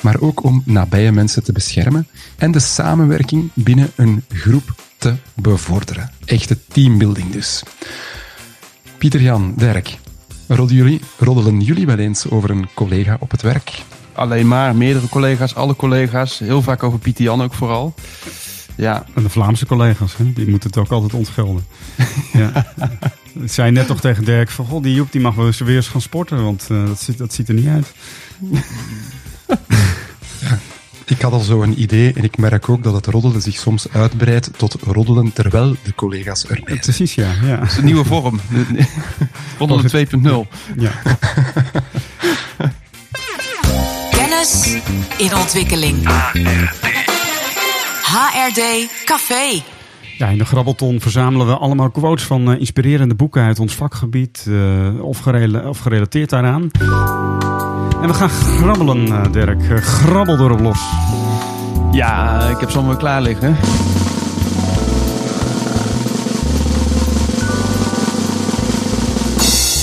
maar 0.00 0.20
ook 0.20 0.44
om 0.44 0.62
nabije 0.64 1.12
mensen 1.12 1.42
te 1.42 1.52
beschermen 1.52 2.08
en 2.36 2.50
de 2.50 2.58
samenwerking 2.58 3.50
binnen 3.54 3.90
een 3.96 4.24
groep 4.28 4.74
te 4.98 5.14
bevorderen. 5.34 6.10
Echte 6.24 6.58
teambuilding 6.68 7.30
dus. 7.30 7.62
Pieter-Jan, 8.98 9.54
Dirk, 9.56 9.98
roddelen 10.46 10.84
jullie, 10.84 11.00
roddelen 11.18 11.60
jullie 11.60 11.86
wel 11.86 11.98
eens 11.98 12.30
over 12.30 12.50
een 12.50 12.68
collega 12.74 13.16
op 13.20 13.30
het 13.30 13.42
werk? 13.42 13.82
Alleen 14.12 14.48
maar 14.48 14.76
meerdere 14.76 15.08
collega's, 15.08 15.54
alle 15.54 15.76
collega's. 15.76 16.38
Heel 16.38 16.62
vaak 16.62 16.82
over 16.82 16.98
Pieter 16.98 17.24
Jan 17.24 17.42
ook 17.42 17.54
vooral. 17.54 17.94
Ja, 18.80 19.04
En 19.14 19.22
de 19.22 19.28
Vlaamse 19.28 19.66
collega's, 19.66 20.16
hè, 20.16 20.32
die 20.32 20.48
moeten 20.48 20.70
het 20.70 20.78
ook 20.78 20.90
altijd 20.90 21.14
ontgelden. 21.14 21.64
ja. 22.32 22.66
Ik 23.40 23.52
zei 23.52 23.70
net 23.70 23.86
toch 23.86 24.00
tegen 24.00 24.24
Dirk 24.24 24.50
van, 24.50 24.66
goh, 24.66 24.82
die 24.82 24.94
Joep 24.94 25.12
die 25.12 25.20
mag 25.20 25.34
wel 25.34 25.46
eens 25.46 25.58
weer 25.58 25.76
eens 25.76 25.88
gaan 25.88 26.00
sporten, 26.00 26.42
want 26.42 26.66
eh, 26.70 26.86
dat, 26.86 27.00
ziet, 27.00 27.18
dat 27.18 27.32
ziet 27.32 27.48
er 27.48 27.54
niet 27.54 27.66
uit. 27.66 27.92
Ik 31.04 31.20
had 31.20 31.32
al 31.32 31.40
zo 31.40 31.62
een 31.62 31.80
idee 31.80 32.12
en 32.12 32.24
ik 32.24 32.38
merk 32.38 32.68
ook 32.68 32.82
dat 32.82 32.94
het 32.94 33.06
roddelen 33.06 33.42
zich 33.42 33.56
soms 33.56 33.86
uitbreidt 33.92 34.50
tot 34.56 34.76
roddelen 34.82 35.32
terwijl 35.32 35.76
de 35.82 35.94
collega's 35.94 36.42
erbij 36.46 36.62
zijn. 36.66 36.78
Precies, 36.78 37.14
ja. 37.14 37.30
ja. 37.42 37.58
het 37.60 37.70
is 37.70 37.76
een 37.76 37.84
nieuwe 37.84 38.04
vorm. 38.04 38.40
Roddelen 39.58 40.08
2.0. 40.46 40.48
ja. 40.76 40.92
Kennis 44.10 44.76
in 45.18 45.34
ontwikkeling. 45.36 46.08
HRD 48.10 48.88
Café. 49.04 49.62
Ja, 50.18 50.26
in 50.28 50.38
de 50.38 50.44
Grabbelton 50.44 51.00
verzamelen 51.00 51.46
we 51.46 51.56
allemaal 51.56 51.90
quotes 51.90 52.24
van 52.24 52.52
eh, 52.52 52.58
inspirerende 52.58 53.14
boeken 53.14 53.42
uit 53.42 53.58
ons 53.58 53.74
vakgebied 53.74 54.46
eh, 54.48 55.02
of, 55.04 55.18
gerela- 55.18 55.68
of 55.68 55.78
gerelateerd 55.78 56.30
daaraan. 56.30 56.70
En 58.02 58.06
we 58.08 58.14
gaan 58.14 58.28
grabbelen, 58.28 59.06
eh, 59.06 59.32
Dirk. 59.32 59.62
Eh, 59.70 59.76
grabbel 59.76 60.38
erop 60.38 60.60
los. 60.60 60.78
Ja, 61.92 62.40
ik 62.48 62.60
heb 62.60 62.70
ze 62.70 62.76
allemaal 62.78 62.96
klaar 62.96 63.22
liggen. 63.22 63.56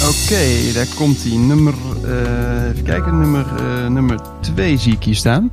Oké, 0.09 0.73
daar 0.73 0.87
komt 0.95 1.23
hij. 1.23 1.37
Nummer, 1.37 1.73
eh, 2.03 2.69
even 2.71 2.83
kijken, 2.83 3.19
nummer, 3.19 3.45
eh, 3.57 3.87
nummer 3.87 4.19
2 4.41 4.77
zie 4.77 4.93
ik 4.93 5.03
hier 5.03 5.15
staan. 5.15 5.51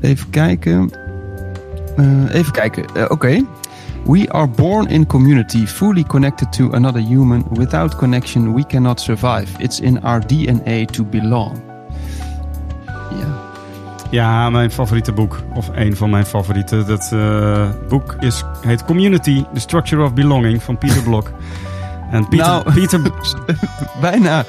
Even 0.00 0.30
kijken. 0.30 0.90
Eh, 1.96 2.34
even 2.34 2.52
kijken, 2.52 2.84
Eh, 2.94 3.04
oké. 3.08 3.42
We 4.06 4.30
are 4.32 4.46
born 4.46 4.86
in 4.88 5.06
community, 5.06 5.66
fully 5.66 6.02
connected 6.04 6.52
to 6.52 6.70
another 6.72 7.00
human. 7.02 7.44
Without 7.50 7.96
connection, 7.96 8.54
we 8.54 8.66
cannot 8.66 9.00
survive. 9.00 9.46
It's 9.58 9.80
in 9.80 10.02
our 10.02 10.26
DNA 10.26 10.84
to 10.84 11.04
belong. 11.04 11.52
Ja. 12.86 13.40
Ja, 14.10 14.50
mijn 14.50 14.70
favoriete 14.70 15.12
boek. 15.12 15.42
Of 15.54 15.70
een 15.74 15.96
van 15.96 16.10
mijn 16.10 16.26
favorieten. 16.26 16.86
Dat 16.86 17.10
eh, 17.12 17.68
boek 17.88 18.16
is, 18.20 18.44
heet 18.60 18.84
Community, 18.84 19.44
The 19.54 19.60
Structure 19.60 20.02
of 20.02 20.14
Belonging 20.14 20.62
van 20.62 20.78
Pieter 20.78 21.02
Blok. 21.02 21.30
En 22.14 22.28
Pieter, 22.28 22.46
Nou. 22.48 22.72
Pieter, 22.74 23.00
Bijna. 24.00 24.44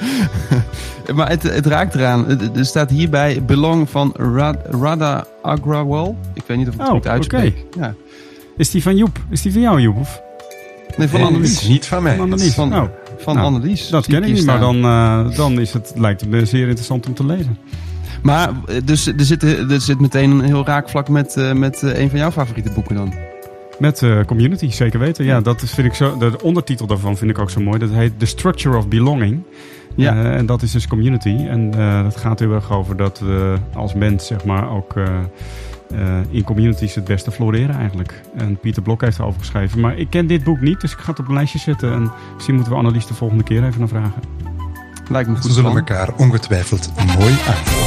maar 1.15 1.29
het, 1.29 1.43
het 1.43 1.65
raakt 1.65 1.95
eraan. 1.95 2.39
Er 2.55 2.65
staat 2.65 2.89
hierbij 2.89 3.43
belong 3.45 3.89
van 3.89 4.13
Ra- 4.17 4.55
Radha 4.69 5.25
Agrawal. 5.41 6.17
Ik 6.33 6.43
weet 6.45 6.57
niet 6.57 6.67
of 6.67 6.73
ik 6.73 6.79
het 6.79 6.89
Oh, 6.89 6.93
goed 6.95 7.07
uitspreek. 7.07 7.65
Ja. 7.77 7.93
is 8.57 8.69
die 8.71 8.81
van 8.83 8.95
Joep? 8.97 9.17
Is 9.29 9.41
die 9.41 9.51
van 9.51 9.61
jou, 9.61 9.81
Joep? 9.81 9.97
Of 9.97 10.21
Nee, 10.97 11.07
van 11.07 11.19
Nee, 11.19 11.27
Annelies. 11.29 11.61
is 11.61 11.67
niet 11.67 11.85
van 11.85 12.03
mij. 12.03 12.15
van 12.15 12.23
Annelies? 12.31 12.53
Van, 12.53 12.73
Oh, 12.75 12.83
van 13.17 13.35
nou, 13.35 13.47
Annelies. 13.47 13.89
dat 13.89 14.05
ken 14.05 14.23
ik 14.23 14.33
niet, 14.33 14.45
maar 14.45 14.59
dan, 14.59 14.83
eh, 14.83 15.35
dan 15.35 15.59
is 15.59 15.73
het, 15.73 15.91
lijkt 15.95 16.21
het 16.21 16.29
me 16.29 16.45
zeer 16.45 16.63
interessant 16.67 17.07
om 17.07 17.13
te 17.13 17.25
lezen. 17.25 17.57
Maar 18.23 18.49
eh, 18.67 18.75
dus, 18.85 19.07
er, 19.07 19.13
zit, 19.17 19.43
er 19.43 19.81
zit 19.81 19.99
meteen 19.99 20.31
een 20.31 20.41
heel 20.41 20.65
raakvlak 20.65 21.09
met, 21.09 21.35
eh, 21.37 21.51
met 21.53 21.81
een 21.81 22.09
van 22.09 22.19
jouw 22.19 22.31
favoriete 22.31 22.69
boeken 22.71 22.95
dan. 22.95 23.13
Met 23.79 24.01
eh, 24.01 24.19
Community, 24.25 24.71
zeker 24.71 24.99
weten. 24.99 25.25
Ja, 25.25 25.41
dat 25.41 25.61
is- 25.61 25.71
vind 25.73 25.87
ik 25.87 25.93
zo, 25.93 26.17
de 26.17 26.41
ondertitel 26.41 26.87
daarvan 26.87 27.17
vind 27.17 27.31
ik 27.31 27.39
ook 27.39 27.49
zo 27.49 27.61
mooi. 27.61 27.79
Dat 27.79 27.89
heet 27.89 28.19
The 28.19 28.25
Structure 28.25 28.77
of 28.77 28.87
Belonging. 28.87 29.43
Ja. 29.95 30.13
Eh, 30.23 30.35
en 30.37 30.45
dat 30.45 30.61
is 30.61 30.71
dus 30.71 30.87
community. 30.87 31.35
En 31.47 31.73
eh, 31.77 32.03
dat 32.03 32.15
gaat 32.17 32.39
heel 32.39 32.51
erg 32.53 32.71
over 32.71 32.97
dat 32.97 33.19
we 33.19 33.55
als 33.73 33.93
mens 33.93 34.25
zeg 34.27 34.45
maar 34.45 34.69
ook 34.69 34.95
eh, 34.95 35.03
eh, 35.91 36.17
in 36.29 36.43
communities 36.43 36.95
het 36.95 37.03
beste 37.05 37.31
floreren 37.31 37.75
eigenlijk. 37.75 38.21
En 38.37 38.57
Pieter 38.57 38.81
Blok 38.81 39.01
heeft 39.01 39.19
erover 39.19 39.39
geschreven. 39.39 39.79
Maar 39.79 39.97
ik 39.97 40.09
ken 40.09 40.27
dit 40.27 40.43
boek 40.43 40.61
niet, 40.61 40.81
dus 40.81 40.91
ik 40.91 40.97
ga 40.97 41.09
het 41.09 41.19
op 41.19 41.27
een 41.27 41.33
lijstje 41.33 41.59
zetten. 41.59 41.91
En 41.93 42.11
misschien 42.33 42.55
moeten 42.55 42.73
we 42.73 42.79
Annelies 42.79 43.05
de 43.07 43.13
volgende 43.13 43.43
keer 43.43 43.63
even 43.65 43.79
naar 43.79 43.87
vragen. 43.87 44.21
Lijkt 45.09 45.29
me 45.29 45.35
goed. 45.35 45.45
Ze 45.45 45.51
zullen 45.51 45.71
plan. 45.71 45.83
elkaar 45.87 46.13
ongetwijfeld 46.17 46.91
mooi 47.19 47.31
aanvullen. 47.47 47.84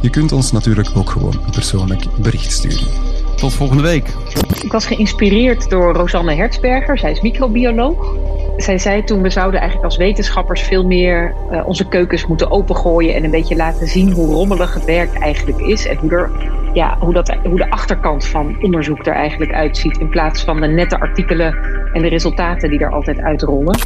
Je 0.00 0.10
kunt 0.10 0.32
ons 0.32 0.52
natuurlijk 0.52 0.90
ook 0.94 1.10
gewoon 1.10 1.40
een 1.44 1.50
persoonlijk 1.50 2.04
bericht 2.20 2.52
sturen. 2.52 3.11
Tot 3.42 3.54
volgende 3.54 3.82
week. 3.82 4.06
Ik 4.62 4.72
was 4.72 4.86
geïnspireerd 4.86 5.70
door 5.70 5.94
Rosanne 5.94 6.34
Hertzberger. 6.34 6.98
Zij 6.98 7.10
is 7.10 7.20
microbioloog. 7.20 8.16
Zij 8.56 8.78
zei 8.78 9.04
toen, 9.04 9.22
we 9.22 9.30
zouden 9.30 9.60
eigenlijk 9.60 9.90
als 9.90 9.98
wetenschappers 9.98 10.60
veel 10.62 10.86
meer 10.86 11.34
uh, 11.50 11.66
onze 11.66 11.88
keukens 11.88 12.26
moeten 12.26 12.50
opengooien 12.50 13.14
en 13.14 13.24
een 13.24 13.30
beetje 13.30 13.56
laten 13.56 13.88
zien 13.88 14.12
hoe 14.12 14.34
rommelig 14.34 14.74
het 14.74 14.84
werk 14.84 15.14
eigenlijk 15.14 15.58
is. 15.58 15.86
En 15.86 15.96
hoe, 15.96 16.10
er, 16.10 16.30
ja, 16.72 16.96
hoe, 16.98 17.12
dat, 17.12 17.36
hoe 17.44 17.56
de 17.56 17.70
achterkant 17.70 18.26
van 18.26 18.56
onderzoek 18.60 19.06
er 19.06 19.14
eigenlijk 19.14 19.52
uitziet. 19.52 19.98
In 19.98 20.08
plaats 20.08 20.44
van 20.44 20.60
de 20.60 20.66
nette 20.66 21.00
artikelen 21.00 21.56
en 21.92 22.02
de 22.02 22.08
resultaten 22.08 22.70
die 22.70 22.78
er 22.78 22.92
altijd 22.92 23.20
uitrollen. 23.20 23.78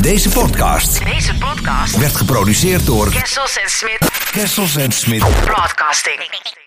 Deze 0.00 0.30
podcast, 0.30 1.04
Deze 1.04 1.38
podcast 1.38 1.98
werd 1.98 2.16
geproduceerd 2.16 2.86
door 2.86 3.10
Kessels 3.10 3.58
en 3.62 3.70
Smit 3.70 4.30
Kessels 4.30 4.76
en 4.76 4.92
Smit. 4.92 5.24
Broadcasting. 5.44 6.60